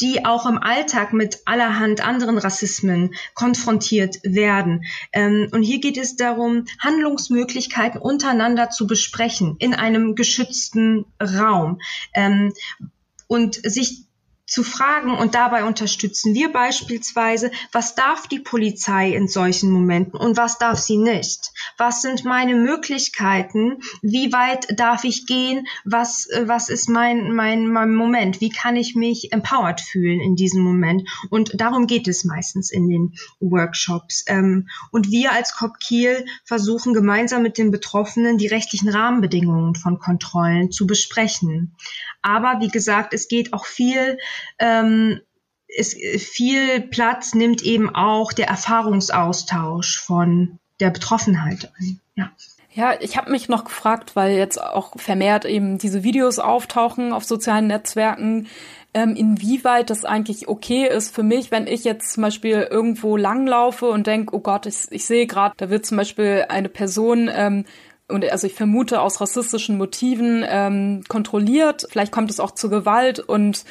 die 0.00 0.24
auch 0.24 0.46
im 0.46 0.58
Alltag 0.58 1.12
mit 1.12 1.38
allerhand 1.46 2.06
anderen 2.06 2.38
Rassismen 2.38 3.14
konfrontiert 3.34 4.18
werden. 4.22 4.84
Ähm, 5.12 5.48
und 5.50 5.62
hier 5.62 5.80
geht 5.80 5.96
es 5.96 6.16
darum, 6.16 6.66
Handlungsmöglichkeiten 6.78 8.00
untereinander 8.00 8.70
zu 8.70 8.86
besprechen 8.86 9.56
in 9.58 9.74
einem 9.74 10.14
geschützten 10.14 11.06
Raum 11.20 11.80
ähm, 12.14 12.52
und 13.26 13.54
sich 13.54 14.07
zu 14.48 14.62
fragen 14.62 15.14
und 15.14 15.34
dabei 15.34 15.64
unterstützen 15.64 16.34
wir 16.34 16.50
beispielsweise, 16.50 17.50
was 17.70 17.94
darf 17.94 18.26
die 18.26 18.40
Polizei 18.40 19.10
in 19.10 19.28
solchen 19.28 19.70
Momenten 19.70 20.18
und 20.18 20.38
was 20.38 20.58
darf 20.58 20.78
sie 20.78 20.96
nicht? 20.96 21.52
Was 21.76 22.00
sind 22.00 22.24
meine 22.24 22.56
Möglichkeiten? 22.56 23.82
Wie 24.00 24.32
weit 24.32 24.78
darf 24.78 25.04
ich 25.04 25.26
gehen? 25.26 25.66
Was, 25.84 26.28
was 26.44 26.70
ist 26.70 26.88
mein, 26.88 27.32
mein, 27.32 27.68
mein 27.68 27.94
Moment? 27.94 28.40
Wie 28.40 28.48
kann 28.48 28.74
ich 28.76 28.94
mich 28.94 29.32
empowered 29.32 29.82
fühlen 29.82 30.20
in 30.20 30.34
diesem 30.34 30.62
Moment? 30.62 31.06
Und 31.28 31.60
darum 31.60 31.86
geht 31.86 32.08
es 32.08 32.24
meistens 32.24 32.70
in 32.70 32.88
den 32.88 33.14
Workshops. 33.40 34.24
Ähm, 34.28 34.68
und 34.90 35.10
wir 35.10 35.32
als 35.32 35.56
COP 35.56 35.78
Kiel 35.78 36.24
versuchen 36.44 36.94
gemeinsam 36.94 37.42
mit 37.42 37.58
den 37.58 37.70
Betroffenen 37.70 38.38
die 38.38 38.46
rechtlichen 38.46 38.88
Rahmenbedingungen 38.88 39.74
von 39.74 39.98
Kontrollen 39.98 40.70
zu 40.70 40.86
besprechen. 40.86 41.76
Aber 42.22 42.60
wie 42.60 42.68
gesagt, 42.68 43.14
es 43.14 43.28
geht 43.28 43.52
auch 43.52 43.66
viel, 43.66 44.18
ähm, 44.58 45.20
es, 45.68 45.94
viel 45.94 46.80
Platz 46.80 47.34
nimmt 47.34 47.62
eben 47.62 47.94
auch 47.94 48.32
der 48.32 48.48
Erfahrungsaustausch 48.48 50.00
von 50.00 50.58
der 50.80 50.90
Betroffenheit 50.90 51.72
ein. 51.78 52.00
Ja. 52.14 52.30
Ja, 52.74 52.94
ich 53.00 53.16
habe 53.16 53.32
mich 53.32 53.48
noch 53.48 53.64
gefragt, 53.64 54.14
weil 54.14 54.36
jetzt 54.36 54.62
auch 54.62 54.92
vermehrt 55.00 55.44
eben 55.44 55.78
diese 55.78 56.04
Videos 56.04 56.38
auftauchen 56.38 57.12
auf 57.12 57.24
sozialen 57.24 57.66
Netzwerken, 57.66 58.46
ähm, 58.94 59.16
inwieweit 59.16 59.90
das 59.90 60.04
eigentlich 60.04 60.48
okay 60.48 60.86
ist 60.86 61.14
für 61.14 61.22
mich, 61.22 61.50
wenn 61.50 61.66
ich 61.66 61.84
jetzt 61.84 62.12
zum 62.12 62.22
Beispiel 62.22 62.68
irgendwo 62.70 63.16
langlaufe 63.16 63.88
und 63.88 64.06
denke, 64.06 64.34
oh 64.34 64.40
Gott, 64.40 64.66
ich, 64.66 64.86
ich 64.90 65.06
sehe 65.06 65.26
gerade, 65.26 65.54
da 65.56 65.70
wird 65.70 65.86
zum 65.86 65.96
Beispiel 65.96 66.46
eine 66.48 66.68
Person 66.68 67.28
ähm, 67.32 67.64
und 68.08 68.24
also 68.30 68.46
ich 68.46 68.54
vermute 68.54 69.00
aus 69.00 69.20
rassistischen 69.20 69.76
Motiven 69.76 70.44
ähm, 70.48 71.02
kontrolliert. 71.08 71.86
Vielleicht 71.90 72.12
kommt 72.12 72.30
es 72.30 72.40
auch 72.40 72.52
zu 72.52 72.70
Gewalt 72.70 73.20
und 73.20 73.64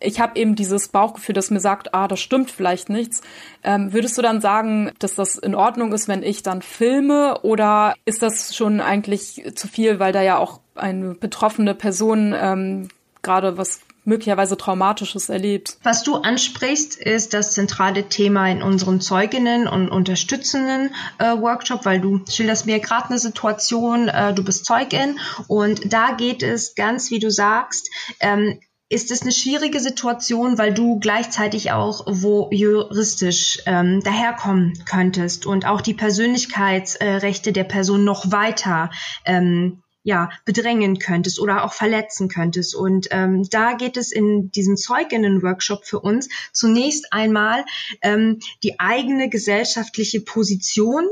ich 0.00 0.20
habe 0.20 0.38
eben 0.38 0.54
dieses 0.54 0.88
Bauchgefühl, 0.88 1.34
das 1.34 1.50
mir 1.50 1.60
sagt, 1.60 1.94
ah, 1.94 2.08
das 2.08 2.20
stimmt 2.20 2.50
vielleicht 2.50 2.88
nichts. 2.88 3.22
Ähm, 3.62 3.92
würdest 3.92 4.18
du 4.18 4.22
dann 4.22 4.40
sagen, 4.40 4.92
dass 4.98 5.14
das 5.14 5.36
in 5.36 5.54
Ordnung 5.54 5.92
ist, 5.92 6.08
wenn 6.08 6.22
ich 6.22 6.42
dann 6.42 6.60
filme 6.62 7.40
oder 7.42 7.94
ist 8.04 8.22
das 8.22 8.54
schon 8.54 8.80
eigentlich 8.80 9.42
zu 9.54 9.68
viel, 9.68 9.98
weil 9.98 10.12
da 10.12 10.22
ja 10.22 10.38
auch 10.38 10.60
eine 10.74 11.14
betroffene 11.14 11.74
Person 11.74 12.34
ähm, 12.36 12.88
gerade 13.22 13.56
was 13.56 13.80
möglicherweise 14.04 14.56
Traumatisches 14.56 15.28
erlebt. 15.28 15.78
Was 15.82 16.02
du 16.02 16.16
ansprichst, 16.16 16.96
ist 16.96 17.34
das 17.34 17.52
zentrale 17.52 18.08
Thema 18.08 18.48
in 18.48 18.62
unserem 18.62 19.00
Zeuginnen 19.00 19.66
und 19.66 19.88
unterstützenden 19.88 20.94
äh, 21.18 21.36
Workshop, 21.38 21.84
weil 21.84 22.00
du 22.00 22.20
schilderst 22.28 22.66
mir 22.66 22.80
gerade 22.80 23.10
eine 23.10 23.18
Situation, 23.18 24.08
äh, 24.08 24.34
du 24.34 24.44
bist 24.44 24.66
Zeugin 24.66 25.18
und 25.48 25.92
da 25.92 26.12
geht 26.12 26.42
es 26.42 26.74
ganz, 26.74 27.10
wie 27.10 27.18
du 27.18 27.30
sagst, 27.30 27.90
ähm, 28.20 28.58
ist 28.90 29.10
es 29.10 29.22
eine 29.22 29.32
schwierige 29.32 29.80
Situation, 29.80 30.58
weil 30.58 30.74
du 30.74 31.00
gleichzeitig 31.00 31.72
auch 31.72 32.04
wo 32.06 32.48
juristisch 32.52 33.58
ähm, 33.66 34.00
daherkommen 34.02 34.74
könntest 34.84 35.46
und 35.46 35.66
auch 35.66 35.80
die 35.80 35.94
Persönlichkeitsrechte 35.94 37.52
der 37.52 37.64
Person 37.64 38.04
noch 38.04 38.30
weiter 38.30 38.90
ähm, 39.24 39.82
ja, 40.04 40.30
bedrängen 40.44 40.98
könntest 40.98 41.40
oder 41.40 41.64
auch 41.64 41.72
verletzen 41.72 42.28
könntest. 42.28 42.74
Und 42.74 43.08
ähm, 43.10 43.48
da 43.50 43.72
geht 43.72 43.96
es 43.96 44.12
in 44.12 44.50
diesem 44.52 44.76
Zeuginnen-Workshop 44.76 45.84
für 45.86 45.98
uns 45.98 46.28
zunächst 46.52 47.12
einmal 47.12 47.64
ähm, 48.02 48.38
die 48.62 48.78
eigene 48.78 49.28
gesellschaftliche 49.30 50.20
Position 50.20 51.06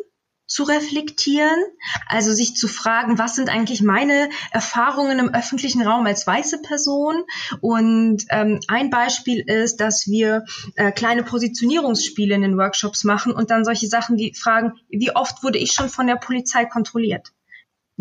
zu 0.47 0.65
reflektieren, 0.65 1.59
also 2.07 2.35
sich 2.35 2.57
zu 2.57 2.69
fragen, 2.69 3.19
was 3.19 3.37
sind 3.37 3.49
eigentlich 3.49 3.81
meine 3.81 4.29
Erfahrungen 4.51 5.19
im 5.19 5.33
öffentlichen 5.33 5.81
Raum 5.81 6.05
als 6.05 6.27
weiße 6.27 6.61
Person. 6.61 7.25
Und 7.63 8.27
ähm, 8.29 8.61
ein 8.69 8.91
Beispiel 8.91 9.41
ist, 9.41 9.77
dass 9.77 10.07
wir 10.07 10.45
äh, 10.75 10.93
kleine 10.93 11.23
Positionierungsspiele 11.23 12.35
in 12.35 12.43
den 12.43 12.59
Workshops 12.59 13.05
machen 13.05 13.33
und 13.33 13.51
dann 13.51 13.65
solche 13.65 13.87
Sachen 13.87 14.19
wie 14.19 14.35
fragen, 14.35 14.75
wie 14.91 15.17
oft 15.17 15.43
wurde 15.43 15.57
ich 15.57 15.73
schon 15.73 15.89
von 15.89 16.07
der 16.07 16.17
Polizei 16.17 16.67
kontrolliert? 16.67 17.33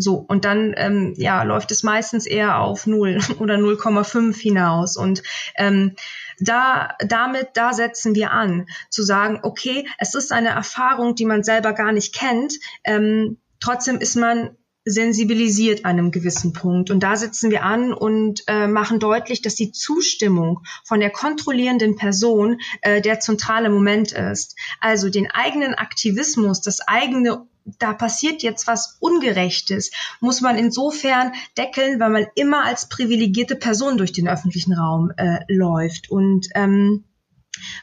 So, 0.01 0.15
und 0.15 0.45
dann 0.45 0.73
ähm, 0.77 1.13
ja, 1.17 1.43
läuft 1.43 1.71
es 1.71 1.83
meistens 1.83 2.25
eher 2.25 2.59
auf 2.59 2.87
0 2.87 3.19
oder 3.39 3.55
0,5 3.55 4.35
hinaus. 4.37 4.97
Und 4.97 5.23
ähm, 5.55 5.95
da, 6.39 6.95
damit, 7.05 7.49
da 7.53 7.73
setzen 7.73 8.15
wir 8.15 8.31
an, 8.31 8.65
zu 8.89 9.03
sagen, 9.03 9.39
okay, 9.43 9.87
es 9.99 10.15
ist 10.15 10.31
eine 10.31 10.49
Erfahrung, 10.49 11.15
die 11.15 11.25
man 11.25 11.43
selber 11.43 11.73
gar 11.73 11.91
nicht 11.91 12.15
kennt. 12.15 12.53
Ähm, 12.83 13.37
trotzdem 13.59 13.99
ist 13.99 14.15
man 14.15 14.57
sensibilisiert 14.83 15.85
an 15.85 15.91
einem 15.91 16.11
gewissen 16.11 16.53
Punkt. 16.53 16.89
Und 16.89 17.01
da 17.01 17.15
setzen 17.15 17.51
wir 17.51 17.63
an 17.63 17.93
und 17.93 18.41
äh, 18.47 18.67
machen 18.67 18.99
deutlich, 18.99 19.43
dass 19.43 19.53
die 19.53 19.71
Zustimmung 19.71 20.61
von 20.83 20.99
der 20.99 21.11
kontrollierenden 21.11 21.95
Person 21.95 22.59
äh, 22.81 23.01
der 23.01 23.19
zentrale 23.19 23.69
Moment 23.69 24.11
ist. 24.11 24.57
Also 24.79 25.09
den 25.09 25.29
eigenen 25.29 25.75
Aktivismus, 25.75 26.61
das 26.61 26.79
eigene 26.81 27.45
da 27.65 27.93
passiert 27.93 28.43
jetzt 28.43 28.67
was 28.67 28.97
Ungerechtes, 28.99 29.91
muss 30.19 30.41
man 30.41 30.57
insofern 30.57 31.33
deckeln, 31.57 31.99
weil 31.99 32.09
man 32.09 32.27
immer 32.35 32.65
als 32.65 32.89
privilegierte 32.89 33.55
Person 33.55 33.97
durch 33.97 34.11
den 34.11 34.27
öffentlichen 34.27 34.73
Raum 34.73 35.11
äh, 35.17 35.39
läuft. 35.47 36.09
Und 36.09 36.47
ähm, 36.55 37.03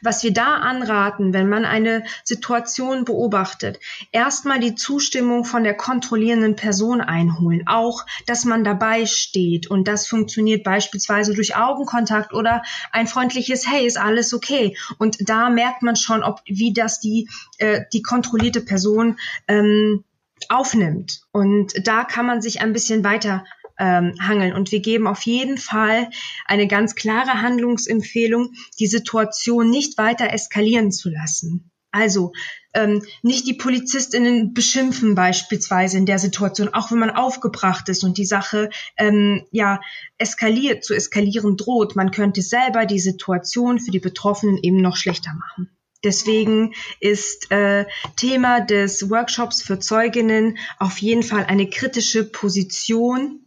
was 0.03 0.23
wir 0.23 0.33
da 0.33 0.57
anraten, 0.57 1.33
wenn 1.33 1.49
man 1.49 1.65
eine 1.65 2.05
Situation 2.25 3.05
beobachtet, 3.05 3.79
erstmal 4.13 4.61
die 4.61 4.75
Zustimmung 4.75 5.45
von 5.45 5.65
der 5.65 5.75
kontrollierenden 5.75 6.57
Person 6.57 7.01
einholen, 7.01 7.63
auch, 7.67 8.05
dass 8.27 8.45
man 8.45 8.65
dabei 8.65 9.07
steht. 9.07 9.71
Und 9.71 9.89
das 9.89 10.07
funktioniert 10.07 10.65
beispielsweise 10.65 11.35
durch 11.35 11.57
Augenkontakt 11.57 12.33
oder 12.33 12.63
ein 12.93 13.07
freundliches 13.07 13.67
Hey, 13.67 13.87
ist 13.87 13.99
alles 13.99 14.35
okay? 14.35 14.77
Und 14.99 15.29
da 15.29 15.51
merkt 15.51 15.83
man 15.83 15.97
schon, 15.97 16.23
ob 16.23 16.41
wie 16.47 16.73
das 16.73 17.01
die 17.01 17.29
äh, 17.59 17.83
die 17.93 18.03
kontrollierte 18.03 18.61
Person 18.61 19.19
ähm, 19.47 20.05
aufnimmt. 20.49 21.23
Und 21.33 21.87
da 21.87 22.05
kann 22.05 22.27
man 22.27 22.41
sich 22.41 22.61
ein 22.61 22.73
bisschen 22.73 23.05
weiter 23.05 23.45
ähm, 23.79 24.15
hangeln. 24.21 24.53
Und 24.53 24.73
wir 24.73 24.81
geben 24.81 25.07
auf 25.07 25.23
jeden 25.23 25.59
Fall 25.59 26.11
eine 26.47 26.67
ganz 26.67 26.95
klare 26.95 27.43
Handlungsempfehlung, 27.43 28.53
die 28.79 28.87
Situation 28.87 29.71
nicht 29.71 29.99
weiter 29.99 30.33
eskalieren 30.33 30.91
zu 30.93 31.11
lassen. 31.11 31.71
Also 31.91 32.33
ähm, 32.75 33.03
nicht 33.23 33.47
die 33.47 33.55
Polizistinnen 33.55 34.53
beschimpfen 34.53 35.15
beispielsweise 35.15 35.97
in 35.97 36.07
der 36.07 36.19
Situation, 36.19 36.75
auch 36.75 36.91
wenn 36.91 36.99
man 36.99 37.11
aufgebracht 37.11 37.89
ist 37.89 38.05
und 38.05 38.19
die 38.19 38.27
Sache 38.27 38.69
ähm, 38.99 39.47
ja 39.51 39.81
eskaliert, 40.19 40.85
zu 40.85 40.95
eskalieren 40.95 41.57
droht. 41.57 41.97
Man 41.97 42.11
könnte 42.11 42.43
selber 42.43 42.85
die 42.85 43.01
Situation 43.01 43.79
für 43.79 43.91
die 43.91 44.01
Betroffenen 44.01 44.59
eben 44.63 44.83
noch 44.83 44.97
schlechter 44.97 45.33
machen. 45.33 45.71
Deswegen 46.05 46.75
ist 47.01 47.51
äh, 47.51 47.87
Thema 48.17 48.61
des 48.61 49.11
Workshops 49.11 49.63
für 49.63 49.81
Zeuginnen 49.81 50.59
auf 50.79 50.99
jeden 50.99 51.25
Fall 51.25 51.47
eine 51.47 51.69
kritische 51.69 52.23
Position 52.23 53.41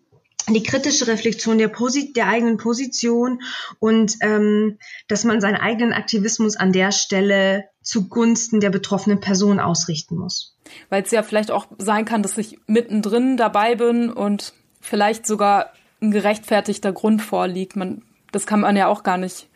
die 0.49 0.63
kritische 0.63 1.07
Reflexion 1.07 1.57
der, 1.57 1.67
Posi 1.67 2.13
der 2.13 2.27
eigenen 2.27 2.57
Position 2.57 3.41
und 3.79 4.15
ähm, 4.21 4.77
dass 5.07 5.23
man 5.23 5.41
seinen 5.41 5.57
eigenen 5.57 5.93
Aktivismus 5.93 6.55
an 6.55 6.71
der 6.71 6.91
Stelle 6.91 7.65
zugunsten 7.81 8.59
der 8.59 8.69
betroffenen 8.69 9.19
Person 9.19 9.59
ausrichten 9.59 10.17
muss. 10.17 10.55
Weil 10.89 11.03
es 11.03 11.11
ja 11.11 11.23
vielleicht 11.23 11.51
auch 11.51 11.67
sein 11.77 12.05
kann, 12.05 12.23
dass 12.23 12.37
ich 12.37 12.59
mittendrin 12.67 13.37
dabei 13.37 13.75
bin 13.75 14.09
und 14.11 14.53
vielleicht 14.79 15.25
sogar 15.25 15.73
ein 16.01 16.11
gerechtfertigter 16.11 16.91
Grund 16.91 17.21
vorliegt. 17.21 17.75
Man, 17.75 18.03
das 18.31 18.45
kann 18.45 18.61
man 18.61 18.75
ja 18.75 18.87
auch 18.87 19.03
gar 19.03 19.17
nicht 19.17 19.47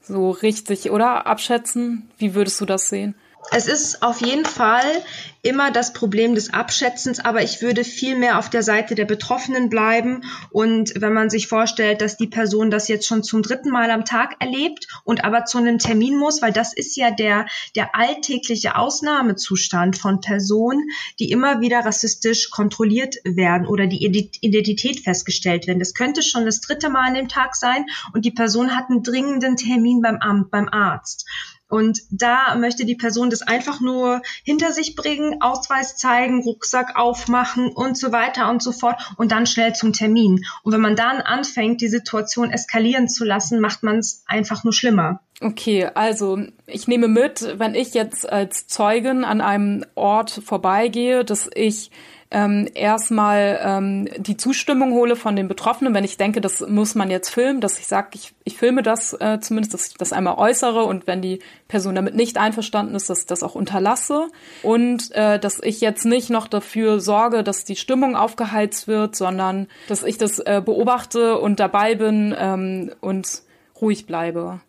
so 0.00 0.30
richtig, 0.30 0.90
oder? 0.90 1.26
Abschätzen. 1.26 2.10
Wie 2.18 2.34
würdest 2.34 2.60
du 2.60 2.66
das 2.66 2.88
sehen? 2.88 3.14
Es 3.50 3.66
ist 3.66 4.02
auf 4.02 4.20
jeden 4.20 4.44
Fall 4.44 5.04
immer 5.44 5.70
das 5.70 5.92
Problem 5.92 6.34
des 6.34 6.52
Abschätzens, 6.52 7.20
aber 7.20 7.42
ich 7.42 7.60
würde 7.60 7.84
viel 7.84 8.16
mehr 8.16 8.38
auf 8.38 8.48
der 8.48 8.62
Seite 8.62 8.94
der 8.94 9.04
Betroffenen 9.04 9.68
bleiben. 9.68 10.22
Und 10.50 10.94
wenn 10.96 11.12
man 11.12 11.28
sich 11.28 11.48
vorstellt, 11.48 12.00
dass 12.00 12.16
die 12.16 12.26
Person 12.26 12.70
das 12.70 12.88
jetzt 12.88 13.06
schon 13.06 13.22
zum 13.22 13.42
dritten 13.42 13.68
Mal 13.68 13.90
am 13.90 14.06
Tag 14.06 14.36
erlebt 14.40 14.88
und 15.04 15.22
aber 15.22 15.44
zu 15.44 15.58
einem 15.58 15.78
Termin 15.78 16.16
muss, 16.16 16.40
weil 16.40 16.52
das 16.52 16.72
ist 16.72 16.96
ja 16.96 17.10
der, 17.10 17.46
der 17.76 17.94
alltägliche 17.94 18.76
Ausnahmezustand 18.76 19.98
von 19.98 20.22
Personen, 20.22 20.88
die 21.18 21.30
immer 21.30 21.60
wieder 21.60 21.80
rassistisch 21.80 22.48
kontrolliert 22.50 23.16
werden 23.24 23.66
oder 23.66 23.86
die 23.86 24.02
Identität 24.40 25.00
festgestellt 25.00 25.66
werden. 25.66 25.78
Das 25.78 25.92
könnte 25.92 26.22
schon 26.22 26.46
das 26.46 26.62
dritte 26.62 26.88
Mal 26.88 27.08
an 27.08 27.14
dem 27.14 27.28
Tag 27.28 27.54
sein 27.54 27.84
und 28.14 28.24
die 28.24 28.30
Person 28.30 28.74
hat 28.74 28.88
einen 28.88 29.02
dringenden 29.02 29.56
Termin 29.56 30.00
beim 30.00 30.16
Amt, 30.16 30.50
beim 30.50 30.70
Arzt. 30.70 31.26
Und 31.74 32.02
da 32.08 32.54
möchte 32.54 32.84
die 32.84 32.94
Person 32.94 33.30
das 33.30 33.42
einfach 33.42 33.80
nur 33.80 34.22
hinter 34.44 34.70
sich 34.70 34.94
bringen, 34.94 35.42
Ausweis 35.42 35.96
zeigen, 35.96 36.40
Rucksack 36.40 36.94
aufmachen 36.94 37.72
und 37.72 37.98
so 37.98 38.12
weiter 38.12 38.48
und 38.48 38.62
so 38.62 38.70
fort 38.70 39.12
und 39.16 39.32
dann 39.32 39.44
schnell 39.44 39.74
zum 39.74 39.92
Termin. 39.92 40.44
Und 40.62 40.72
wenn 40.72 40.80
man 40.80 40.94
dann 40.94 41.20
anfängt, 41.20 41.80
die 41.80 41.88
Situation 41.88 42.52
eskalieren 42.52 43.08
zu 43.08 43.24
lassen, 43.24 43.58
macht 43.58 43.82
man 43.82 43.98
es 43.98 44.22
einfach 44.28 44.62
nur 44.62 44.72
schlimmer. 44.72 45.18
Okay, 45.40 45.90
also 45.92 46.38
ich 46.68 46.86
nehme 46.86 47.08
mit, 47.08 47.58
wenn 47.58 47.74
ich 47.74 47.92
jetzt 47.92 48.30
als 48.30 48.68
Zeugin 48.68 49.24
an 49.24 49.40
einem 49.40 49.84
Ort 49.96 50.30
vorbeigehe, 50.30 51.24
dass 51.24 51.50
ich 51.56 51.90
ähm, 52.30 52.68
erstmal 52.74 53.60
ähm, 53.62 54.08
die 54.18 54.36
Zustimmung 54.36 54.92
hole 54.92 55.16
von 55.16 55.36
den 55.36 55.48
Betroffenen, 55.48 55.94
wenn 55.94 56.04
ich 56.04 56.16
denke, 56.16 56.40
das 56.40 56.60
muss 56.66 56.94
man 56.94 57.10
jetzt 57.10 57.30
filmen, 57.30 57.60
dass 57.60 57.78
ich 57.78 57.86
sage, 57.86 58.08
ich, 58.14 58.32
ich 58.44 58.56
filme 58.56 58.82
das 58.82 59.12
äh, 59.14 59.38
zumindest, 59.40 59.74
dass 59.74 59.88
ich 59.88 59.94
das 59.94 60.12
einmal 60.12 60.36
äußere 60.36 60.84
und 60.84 61.06
wenn 61.06 61.22
die 61.22 61.40
Person 61.68 61.94
damit 61.94 62.14
nicht 62.14 62.38
einverstanden 62.38 62.94
ist, 62.94 63.10
dass 63.10 63.20
ich 63.20 63.26
das 63.26 63.42
auch 63.42 63.54
unterlasse 63.54 64.28
und 64.62 65.12
äh, 65.12 65.38
dass 65.38 65.60
ich 65.62 65.80
jetzt 65.80 66.04
nicht 66.04 66.30
noch 66.30 66.48
dafür 66.48 67.00
sorge, 67.00 67.44
dass 67.44 67.64
die 67.64 67.76
Stimmung 67.76 68.16
aufgeheizt 68.16 68.88
wird, 68.88 69.16
sondern 69.16 69.68
dass 69.88 70.02
ich 70.02 70.18
das 70.18 70.38
äh, 70.38 70.62
beobachte 70.64 71.38
und 71.38 71.60
dabei 71.60 71.94
bin 71.94 72.34
ähm, 72.38 72.92
und 73.00 73.42
ruhig 73.80 74.06
bleibe. 74.06 74.60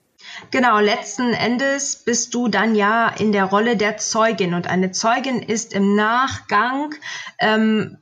Genau, 0.51 0.79
letzten 0.79 1.33
Endes 1.33 1.95
bist 1.95 2.33
du 2.33 2.47
dann 2.47 2.75
ja 2.75 3.07
in 3.07 3.31
der 3.31 3.45
Rolle 3.45 3.77
der 3.77 3.97
Zeugin. 3.97 4.53
Und 4.53 4.67
eine 4.67 4.91
Zeugin 4.91 5.41
ist 5.41 5.73
im 5.73 5.95
Nachgang 5.95 6.93
ähm, 7.39 7.97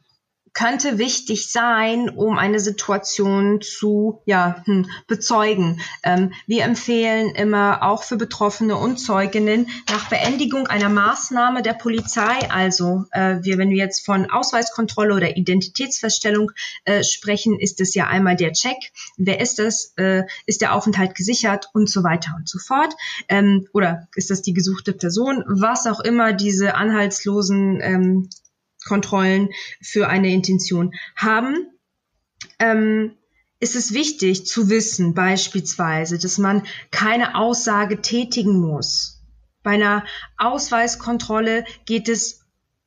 könnte 0.53 0.97
wichtig 0.99 1.49
sein, 1.49 2.09
um 2.09 2.37
eine 2.37 2.59
Situation 2.59 3.61
zu 3.61 4.21
ja, 4.25 4.61
hm, 4.65 4.87
bezeugen. 5.07 5.81
Ähm, 6.03 6.33
wir 6.45 6.63
empfehlen 6.63 7.33
immer 7.35 7.83
auch 7.83 8.03
für 8.03 8.17
Betroffene 8.17 8.77
und 8.77 8.97
Zeuginnen 8.97 9.67
nach 9.89 10.09
Beendigung 10.09 10.67
einer 10.67 10.89
Maßnahme 10.89 11.63
der 11.63 11.73
Polizei, 11.73 12.49
also 12.49 13.05
äh, 13.11 13.37
wir, 13.41 13.57
wenn 13.57 13.69
wir 13.69 13.77
jetzt 13.77 14.05
von 14.05 14.29
Ausweiskontrolle 14.29 15.15
oder 15.15 15.37
Identitätsfeststellung 15.37 16.51
äh, 16.85 17.03
sprechen, 17.03 17.59
ist 17.59 17.81
es 17.81 17.95
ja 17.95 18.07
einmal 18.07 18.35
der 18.35 18.53
Check, 18.53 18.77
wer 19.17 19.41
ist 19.41 19.57
das, 19.57 19.93
äh, 19.97 20.23
ist 20.45 20.61
der 20.61 20.73
Aufenthalt 20.75 21.15
gesichert 21.15 21.69
und 21.73 21.89
so 21.89 22.03
weiter 22.03 22.33
und 22.37 22.47
so 22.47 22.59
fort. 22.59 22.93
Ähm, 23.27 23.67
oder 23.73 24.07
ist 24.15 24.29
das 24.29 24.41
die 24.43 24.53
gesuchte 24.53 24.93
Person, 24.93 25.43
was 25.47 25.87
auch 25.87 25.99
immer 25.99 26.33
diese 26.33 26.75
anhaltslosen 26.75 27.79
ähm, 27.81 28.29
Kontrollen 28.85 29.49
für 29.81 30.07
eine 30.07 30.31
Intention 30.31 30.93
haben, 31.15 31.67
ähm, 32.59 33.17
ist 33.59 33.75
es 33.75 33.93
wichtig 33.93 34.45
zu 34.45 34.69
wissen, 34.69 35.13
beispielsweise, 35.13 36.19
dass 36.19 36.37
man 36.37 36.63
keine 36.91 37.35
Aussage 37.35 38.01
tätigen 38.01 38.59
muss. 38.59 39.21
Bei 39.63 39.71
einer 39.71 40.03
Ausweiskontrolle 40.37 41.63
geht 41.85 42.09
es 42.09 42.42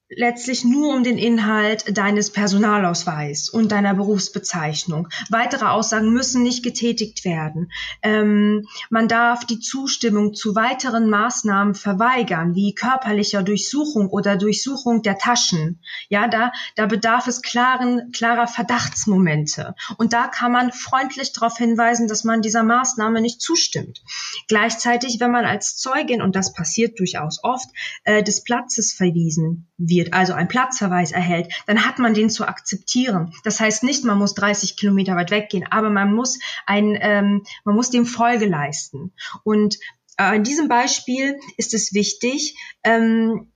letztlich 0.09 0.65
nur 0.65 0.95
um 0.95 1.03
den 1.03 1.19
Inhalt 1.19 1.97
deines 1.97 2.31
Personalausweis 2.31 3.49
und 3.49 3.73
deiner 3.73 3.95
Berufsbezeichnung. 3.95 5.09
Weitere 5.31 5.65
Aussagen 5.65 6.13
müssen 6.13 6.43
nicht 6.43 6.63
getätigt 6.63 7.25
werden. 7.25 7.73
Ähm, 8.03 8.67
man 8.89 9.09
darf 9.09 9.45
die 9.45 9.59
Zustimmung 9.59 10.35
zu 10.35 10.55
weiteren 10.55 11.11
Maßnahmen 11.11 11.75
verweigern, 11.75 12.55
wie 12.55 12.75
körperlicher 12.75 13.43
Durchsuchung 13.43 14.09
oder 14.09 14.37
Durchsuchung 14.37 15.03
der 15.03 15.19
Taschen. 15.19 15.81
Ja, 16.09 16.29
da, 16.29 16.53
da 16.77 16.87
bedarf 16.87 17.27
es 17.27 17.43
klaren, 17.43 18.13
klarer 18.13 18.47
Verdachtsmomente. 18.47 19.75
Und 19.99 20.13
da 20.13 20.29
kann 20.29 20.53
man 20.53 20.73
freundlich 20.73 21.33
darauf 21.33 21.59
hinweisen, 21.59 22.07
dass 22.07 22.23
man 22.23 22.43
dieser 22.43 22.63
Maßnahme 22.63 23.21
nicht 23.21 23.41
zustimmt. 23.41 24.03
Gleichzeitig, 24.47 25.19
wenn 25.19 25.33
man 25.33 25.45
als 25.45 25.77
Zeugin, 25.77 26.23
und 26.23 26.37
das 26.37 26.53
passiert 26.53 27.01
durchaus 27.01 27.43
oft, 27.43 27.69
äh, 28.05 28.23
des 28.23 28.45
Platzes 28.45 28.93
verwiesen 28.93 29.69
wird, 29.77 29.96
also 30.11 30.33
ein 30.33 30.49
Platzverweis 30.49 31.13
erhält, 31.13 31.53
dann 31.67 31.85
hat 31.85 31.99
man 31.99 32.15
den 32.15 32.31
zu 32.31 32.47
akzeptieren. 32.47 33.33
Das 33.45 33.61
heißt 33.61 33.83
nicht, 33.83 34.05
man 34.05 34.19
muss 34.19 34.35
30 34.35 34.77
Kilometer 34.77 35.17
weit 35.17 35.31
weggehen, 35.31 35.67
aber 35.71 35.91
man 35.91 36.15
muss 36.15 36.39
ein, 36.67 36.97
ähm, 37.01 37.45
man 37.65 37.75
muss 37.75 37.91
dem 37.91 38.07
Folge 38.07 38.47
leisten. 38.47 39.13
Und 39.45 39.77
äh, 40.19 40.37
in 40.37 40.45
diesem 40.45 40.69
Beispiel 40.69 41.39
ist 41.57 41.75
es 41.75 41.93
wichtig, 41.95 42.57
ähm, 42.85 43.53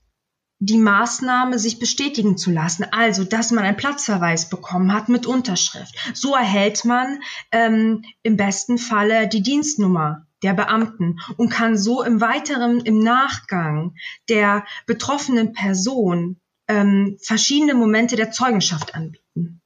die 0.62 0.78
Maßnahme 0.78 1.58
sich 1.58 1.78
bestätigen 1.78 2.36
zu 2.36 2.50
lassen. 2.50 2.84
Also, 2.90 3.24
dass 3.24 3.50
man 3.50 3.64
einen 3.64 3.78
Platzverweis 3.78 4.50
bekommen 4.50 4.92
hat 4.92 5.08
mit 5.08 5.26
Unterschrift. 5.26 5.94
So 6.12 6.34
erhält 6.34 6.84
man 6.84 7.20
ähm, 7.50 8.04
im 8.22 8.36
besten 8.36 8.76
Falle 8.76 9.26
die 9.26 9.42
Dienstnummer 9.42 10.26
der 10.42 10.54
Beamten 10.54 11.20
und 11.36 11.50
kann 11.50 11.76
so 11.76 12.02
im 12.02 12.20
weiteren, 12.20 12.80
im 12.80 12.98
Nachgang 12.98 13.94
der 14.28 14.64
betroffenen 14.86 15.52
Person 15.52 16.40
ähm, 16.68 17.18
verschiedene 17.22 17.74
Momente 17.74 18.16
der 18.16 18.30
Zeugenschaft 18.30 18.94
anbieten. 18.94 19.60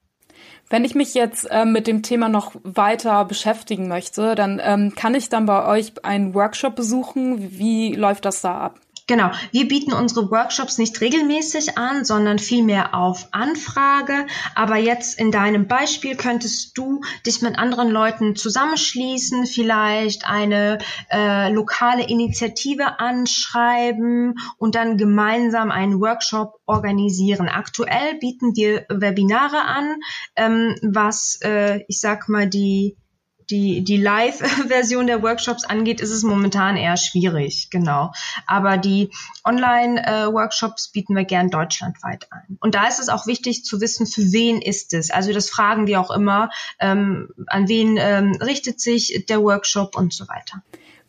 Wenn 0.69 0.83
ich 0.83 0.95
mich 0.95 1.13
jetzt 1.13 1.45
äh, 1.51 1.65
mit 1.65 1.85
dem 1.85 2.01
Thema 2.01 2.27
noch 2.27 2.55
weiter 2.63 3.23
beschäftigen 3.25 3.87
möchte, 3.87 4.33
dann 4.33 4.59
ähm, 4.63 4.93
kann 4.95 5.13
ich 5.13 5.29
dann 5.29 5.45
bei 5.45 5.65
euch 5.67 6.03
einen 6.03 6.33
Workshop 6.33 6.75
besuchen. 6.75 7.57
Wie 7.59 7.93
läuft 7.93 8.25
das 8.25 8.41
da 8.41 8.57
ab? 8.57 8.79
Genau, 9.07 9.29
wir 9.51 9.67
bieten 9.67 9.93
unsere 9.93 10.31
Workshops 10.31 10.79
nicht 10.79 10.99
regelmäßig 10.99 11.77
an, 11.77 12.05
sondern 12.05 12.39
vielmehr 12.39 12.95
auf 12.95 13.27
Anfrage. 13.31 14.25
Aber 14.55 14.77
jetzt 14.77 15.19
in 15.19 15.31
deinem 15.31 15.67
Beispiel 15.67 16.15
könntest 16.15 16.75
du 16.75 17.01
dich 17.23 17.43
mit 17.43 17.59
anderen 17.59 17.91
Leuten 17.91 18.35
zusammenschließen, 18.35 19.45
vielleicht 19.45 20.27
eine 20.27 20.79
äh, 21.11 21.51
lokale 21.53 22.07
Initiative 22.09 22.99
anschreiben 22.99 24.39
und 24.57 24.73
dann 24.73 24.97
gemeinsam 24.97 25.69
einen 25.69 26.01
Workshop 26.01 26.55
organisieren. 26.65 27.47
Aktuell 27.47 28.15
bieten 28.19 28.55
wir 28.55 28.87
Webinare 28.89 29.61
an, 29.65 29.97
ähm, 30.35 30.75
was 30.81 31.37
äh, 31.43 31.81
ich 31.87 31.99
sag 31.99 32.27
mal 32.27 32.49
die 32.49 32.97
die, 33.49 33.83
die 33.83 33.97
Live-Version 33.97 35.07
der 35.07 35.21
Workshops 35.21 35.63
angeht, 35.63 36.01
ist 36.01 36.11
es 36.11 36.23
momentan 36.23 36.77
eher 36.77 36.97
schwierig, 36.97 37.69
genau. 37.69 38.11
Aber 38.47 38.77
die 38.77 39.11
Online-Workshops 39.43 40.89
bieten 40.89 41.15
wir 41.15 41.25
gern 41.25 41.49
deutschlandweit 41.49 42.27
ein. 42.31 42.57
Und 42.59 42.75
da 42.75 42.87
ist 42.87 42.99
es 42.99 43.09
auch 43.09 43.27
wichtig 43.27 43.63
zu 43.63 43.81
wissen, 43.81 44.07
für 44.07 44.31
wen 44.31 44.61
ist 44.61 44.93
es. 44.93 45.11
Also 45.11 45.33
das 45.33 45.49
fragen 45.49 45.87
wir 45.87 45.99
auch 45.99 46.11
immer, 46.11 46.49
ähm, 46.79 47.29
an 47.47 47.67
wen 47.67 47.97
ähm, 47.97 48.37
richtet 48.41 48.79
sich 48.79 49.25
der 49.29 49.41
Workshop 49.41 49.95
und 49.95 50.13
so 50.13 50.27
weiter. 50.27 50.61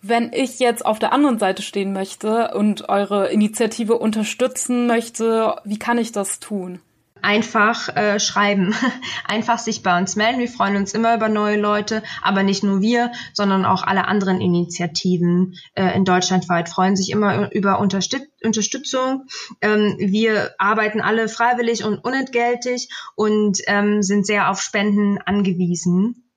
Wenn 0.03 0.33
ich 0.33 0.59
jetzt 0.59 0.85
auf 0.85 0.99
der 0.99 1.12
anderen 1.12 1.38
Seite 1.38 1.62
stehen 1.62 1.92
möchte 1.92 2.55
und 2.55 2.88
eure 2.88 3.29
Initiative 3.29 3.96
unterstützen 3.99 4.87
möchte, 4.87 5.57
wie 5.64 5.79
kann 5.79 5.99
ich 5.99 6.12
das 6.12 6.38
tun? 6.38 6.81
Einfach 7.26 7.94
äh, 7.96 8.20
schreiben, 8.20 8.72
einfach 9.26 9.58
sich 9.58 9.82
bei 9.82 9.98
uns 9.98 10.14
melden. 10.14 10.38
Wir 10.38 10.48
freuen 10.48 10.76
uns 10.76 10.94
immer 10.94 11.16
über 11.16 11.28
neue 11.28 11.60
Leute, 11.60 12.04
aber 12.22 12.44
nicht 12.44 12.62
nur 12.62 12.80
wir, 12.80 13.10
sondern 13.34 13.64
auch 13.64 13.82
alle 13.82 14.06
anderen 14.06 14.40
Initiativen 14.40 15.56
äh, 15.74 15.96
in 15.96 16.04
Deutschland 16.04 16.48
weit 16.48 16.68
freuen 16.68 16.94
sich 16.94 17.10
immer 17.10 17.52
über 17.52 17.80
Unterstüt 17.80 18.22
Unterstützung. 18.44 19.26
Ähm, 19.60 19.96
wir 19.98 20.54
arbeiten 20.58 21.00
alle 21.00 21.28
freiwillig 21.28 21.82
und 21.82 21.98
unentgeltlich 21.98 22.90
und 23.16 23.58
ähm, 23.66 24.04
sind 24.04 24.24
sehr 24.24 24.48
auf 24.48 24.60
Spenden 24.60 25.18
angewiesen 25.18 26.30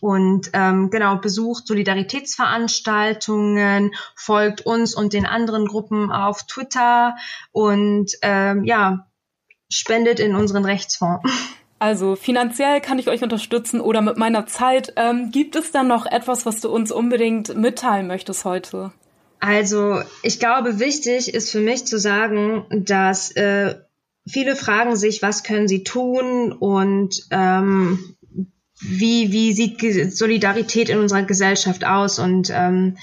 und 0.00 0.50
ähm, 0.52 0.90
genau 0.90 1.18
besucht 1.18 1.68
Solidaritätsveranstaltungen, 1.68 3.94
folgt 4.16 4.66
uns 4.66 4.96
und 4.96 5.12
den 5.12 5.26
anderen 5.26 5.66
Gruppen 5.66 6.10
auf 6.10 6.42
Twitter 6.44 7.14
und 7.52 8.10
ähm, 8.22 8.64
ja 8.64 9.06
spendet 9.70 10.20
in 10.20 10.34
unseren 10.34 10.64
Rechtsfonds. 10.64 11.28
Also 11.78 12.16
finanziell 12.16 12.80
kann 12.80 12.98
ich 12.98 13.08
euch 13.08 13.22
unterstützen 13.22 13.80
oder 13.80 14.00
mit 14.00 14.16
meiner 14.16 14.46
Zeit. 14.46 14.94
Ähm, 14.96 15.30
gibt 15.30 15.56
es 15.56 15.70
dann 15.70 15.88
noch 15.88 16.06
etwas, 16.06 16.46
was 16.46 16.60
du 16.60 16.70
uns 16.70 16.90
unbedingt 16.90 17.54
mitteilen 17.56 18.06
möchtest 18.06 18.44
heute? 18.44 18.92
Also 19.40 20.00
ich 20.22 20.38
glaube, 20.38 20.78
wichtig 20.78 21.34
ist 21.34 21.50
für 21.50 21.60
mich 21.60 21.84
zu 21.86 21.98
sagen, 21.98 22.64
dass 22.70 23.32
äh, 23.32 23.74
viele 24.26 24.56
fragen 24.56 24.96
sich, 24.96 25.20
was 25.20 25.42
können 25.42 25.68
sie 25.68 25.84
tun 25.84 26.52
und 26.52 27.20
ähm, 27.30 28.16
wie, 28.80 29.32
wie 29.32 29.52
sieht 29.52 30.16
Solidarität 30.16 30.88
in 30.88 30.98
unserer 30.98 31.22
Gesellschaft 31.22 31.84
aus 31.84 32.18
und 32.18 32.50
ähm, 32.50 32.96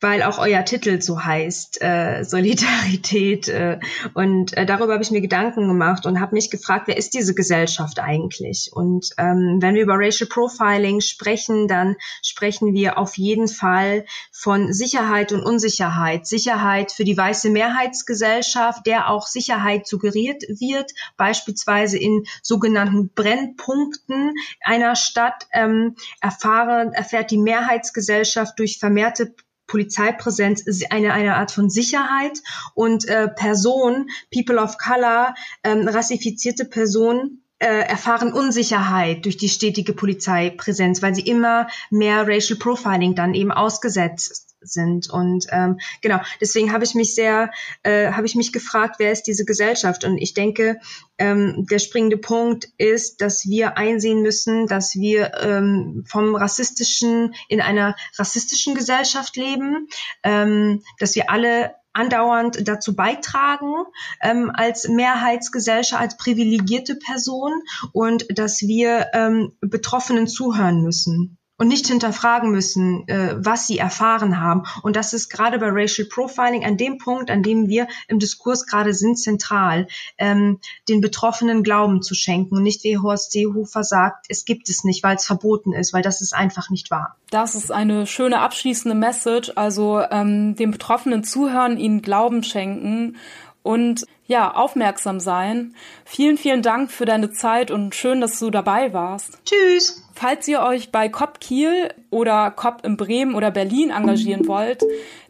weil 0.00 0.22
auch 0.22 0.38
euer 0.38 0.64
Titel 0.64 1.00
so 1.00 1.22
heißt, 1.22 1.82
äh, 1.82 2.24
Solidarität. 2.24 3.48
Äh, 3.48 3.78
und 4.14 4.56
äh, 4.56 4.64
darüber 4.64 4.94
habe 4.94 5.02
ich 5.02 5.10
mir 5.10 5.20
Gedanken 5.20 5.68
gemacht 5.68 6.06
und 6.06 6.20
habe 6.20 6.34
mich 6.34 6.50
gefragt, 6.50 6.88
wer 6.88 6.96
ist 6.96 7.14
diese 7.14 7.34
Gesellschaft 7.34 8.00
eigentlich? 8.00 8.70
Und 8.72 9.10
ähm, 9.18 9.58
wenn 9.60 9.74
wir 9.74 9.82
über 9.82 9.98
Racial 9.98 10.28
Profiling 10.28 11.00
sprechen, 11.00 11.68
dann 11.68 11.96
sprechen 12.22 12.72
wir 12.72 12.98
auf 12.98 13.18
jeden 13.18 13.48
Fall 13.48 14.04
von 14.32 14.72
Sicherheit 14.72 15.32
und 15.32 15.42
Unsicherheit. 15.42 16.26
Sicherheit 16.26 16.92
für 16.92 17.04
die 17.04 17.16
weiße 17.16 17.50
Mehrheitsgesellschaft, 17.50 18.86
der 18.86 19.10
auch 19.10 19.26
Sicherheit 19.26 19.86
suggeriert 19.86 20.42
wird, 20.48 20.92
beispielsweise 21.16 21.98
in 21.98 22.24
sogenannten 22.42 23.10
Brennpunkten 23.10 24.32
einer 24.62 24.96
Stadt 24.96 25.46
ähm, 25.52 25.96
erfahren, 26.20 26.92
erfährt 26.92 27.30
die 27.30 27.38
Mehrheitsgesellschaft 27.38 28.58
durch 28.58 28.78
vermehrte 28.78 29.34
Polizeipräsenz 29.70 30.62
ist 30.62 30.90
eine, 30.90 31.12
eine 31.12 31.36
Art 31.36 31.52
von 31.52 31.70
Sicherheit 31.70 32.42
und 32.74 33.06
äh, 33.06 33.28
Personen, 33.28 34.08
People 34.34 34.60
of 34.60 34.78
Color, 34.78 35.34
ähm, 35.62 35.86
rassifizierte 35.86 36.64
Personen, 36.64 37.44
äh, 37.60 37.66
erfahren 37.66 38.32
Unsicherheit 38.32 39.24
durch 39.24 39.36
die 39.36 39.48
stetige 39.48 39.92
Polizeipräsenz, 39.92 41.02
weil 41.02 41.14
sie 41.14 41.22
immer 41.22 41.68
mehr 41.90 42.26
Racial 42.26 42.58
Profiling 42.58 43.14
dann 43.14 43.34
eben 43.34 43.52
ausgesetzt 43.52 44.49
sind. 44.60 45.10
Und 45.10 45.46
ähm, 45.50 45.78
genau, 46.00 46.20
deswegen 46.40 46.72
habe 46.72 46.84
ich 46.84 46.94
mich 46.94 47.14
sehr, 47.14 47.50
äh, 47.82 48.12
habe 48.12 48.26
ich 48.26 48.34
mich 48.34 48.52
gefragt, 48.52 48.96
wer 48.98 49.12
ist 49.12 49.24
diese 49.24 49.44
Gesellschaft? 49.44 50.04
Und 50.04 50.18
ich 50.18 50.34
denke, 50.34 50.80
ähm, 51.18 51.66
der 51.70 51.78
springende 51.78 52.18
Punkt 52.18 52.68
ist, 52.78 53.20
dass 53.20 53.46
wir 53.46 53.76
einsehen 53.76 54.22
müssen, 54.22 54.66
dass 54.66 54.94
wir 54.94 55.32
ähm, 55.40 56.04
vom 56.06 56.34
rassistischen 56.34 57.34
in 57.48 57.60
einer 57.60 57.96
rassistischen 58.18 58.74
Gesellschaft 58.74 59.36
leben, 59.36 59.88
ähm, 60.22 60.82
dass 60.98 61.14
wir 61.14 61.30
alle 61.30 61.74
andauernd 61.92 62.68
dazu 62.68 62.94
beitragen 62.94 63.74
ähm, 64.22 64.50
als 64.54 64.88
Mehrheitsgesellschaft, 64.88 66.00
als 66.00 66.16
privilegierte 66.16 66.94
Person 66.94 67.52
und 67.92 68.26
dass 68.38 68.60
wir 68.60 69.08
ähm, 69.12 69.52
Betroffenen 69.60 70.28
zuhören 70.28 70.82
müssen 70.82 71.39
und 71.60 71.68
nicht 71.68 71.86
hinterfragen 71.88 72.50
müssen, 72.50 73.06
äh, 73.06 73.34
was 73.36 73.66
sie 73.66 73.76
erfahren 73.76 74.40
haben. 74.40 74.62
Und 74.82 74.96
das 74.96 75.12
ist 75.12 75.28
gerade 75.28 75.58
bei 75.58 75.68
Racial 75.70 76.08
Profiling 76.08 76.64
an 76.64 76.78
dem 76.78 76.96
Punkt, 76.96 77.30
an 77.30 77.42
dem 77.42 77.68
wir 77.68 77.86
im 78.08 78.18
Diskurs 78.18 78.66
gerade 78.66 78.94
sind, 78.94 79.18
zentral, 79.18 79.86
ähm, 80.16 80.58
den 80.88 81.02
Betroffenen 81.02 81.62
Glauben 81.62 82.00
zu 82.00 82.14
schenken 82.14 82.56
und 82.56 82.62
nicht 82.62 82.82
wie 82.82 82.96
Horst 82.96 83.32
Seehofer 83.32 83.84
sagt, 83.84 84.24
es 84.30 84.46
gibt 84.46 84.70
es 84.70 84.84
nicht, 84.84 85.02
weil 85.02 85.16
es 85.16 85.26
verboten 85.26 85.74
ist, 85.74 85.92
weil 85.92 86.00
das 86.00 86.22
ist 86.22 86.34
einfach 86.34 86.70
nicht 86.70 86.90
wahr. 86.90 87.16
Das 87.30 87.54
ist 87.54 87.70
eine 87.70 88.06
schöne 88.06 88.40
abschließende 88.40 88.96
Message, 88.96 89.52
also 89.54 90.00
ähm, 90.10 90.56
den 90.56 90.70
Betroffenen 90.70 91.24
zuhören, 91.24 91.76
ihnen 91.76 92.00
Glauben 92.00 92.42
schenken 92.42 93.18
und 93.62 94.04
ja, 94.26 94.54
aufmerksam 94.54 95.18
sein. 95.18 95.74
Vielen, 96.04 96.38
vielen 96.38 96.62
Dank 96.62 96.92
für 96.92 97.04
deine 97.04 97.32
Zeit 97.32 97.70
und 97.70 97.94
schön, 97.94 98.20
dass 98.20 98.38
du 98.38 98.50
dabei 98.50 98.92
warst. 98.92 99.40
Tschüss. 99.44 100.06
Falls 100.14 100.46
ihr 100.46 100.60
euch 100.60 100.92
bei 100.92 101.08
COP 101.08 101.40
Kiel 101.40 101.92
oder 102.10 102.50
COP 102.52 102.84
in 102.84 102.96
Bremen 102.96 103.34
oder 103.34 103.50
Berlin 103.50 103.90
engagieren 103.90 104.46
wollt, 104.46 104.84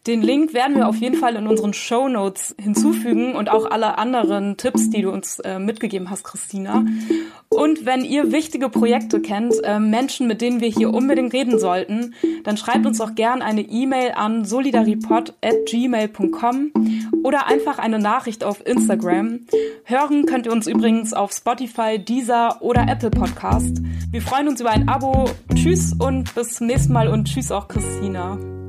den 0.06 0.22
Link 0.22 0.54
werden 0.54 0.76
wir 0.76 0.88
auf 0.88 0.96
jeden 0.96 1.16
Fall 1.16 1.36
in 1.36 1.46
unseren 1.46 1.74
Show 1.74 2.08
Notes 2.08 2.54
hinzufügen 2.60 3.34
und 3.34 3.50
auch 3.50 3.70
alle 3.70 3.98
anderen 3.98 4.56
Tipps, 4.56 4.88
die 4.90 5.02
du 5.02 5.10
uns 5.10 5.40
äh, 5.40 5.58
mitgegeben 5.58 6.08
hast, 6.10 6.24
Christina. 6.24 6.86
Und 7.50 7.84
wenn 7.84 8.02
ihr 8.04 8.32
wichtige 8.32 8.70
Projekte 8.70 9.20
kennt, 9.20 9.54
äh, 9.62 9.78
Menschen, 9.78 10.26
mit 10.26 10.40
denen 10.40 10.60
wir 10.60 10.68
hier 10.68 10.94
unbedingt 10.94 11.34
reden 11.34 11.58
sollten, 11.58 12.14
dann 12.44 12.56
schreibt 12.56 12.86
uns 12.86 13.00
auch 13.00 13.14
gern 13.14 13.42
eine 13.42 13.62
E-Mail 13.62 14.12
an 14.14 14.44
solidaripod@gmail.com 14.44 16.72
oder 17.22 17.46
einfach 17.46 17.78
eine 17.78 17.98
Nachricht 17.98 18.44
auf 18.44 18.66
Instagram. 18.66 19.40
Hören 19.84 20.26
könnt 20.26 20.46
ihr 20.46 20.52
uns 20.52 20.66
übrigens 20.66 21.12
auf 21.12 21.32
Spotify, 21.32 21.98
Deezer 21.98 22.62
oder 22.62 22.86
Apple 22.88 23.10
Podcast. 23.10 23.82
Wir 24.10 24.22
freuen 24.22 24.48
uns 24.48 24.60
über 24.60 24.70
ein 24.70 24.88
Abo. 24.88 25.26
Tschüss 25.54 25.94
und 25.98 26.34
bis 26.34 26.54
zum 26.54 26.68
nächsten 26.68 26.92
Mal 26.92 27.08
und 27.08 27.26
tschüss 27.26 27.52
auch 27.52 27.68
Christina. 27.68 28.59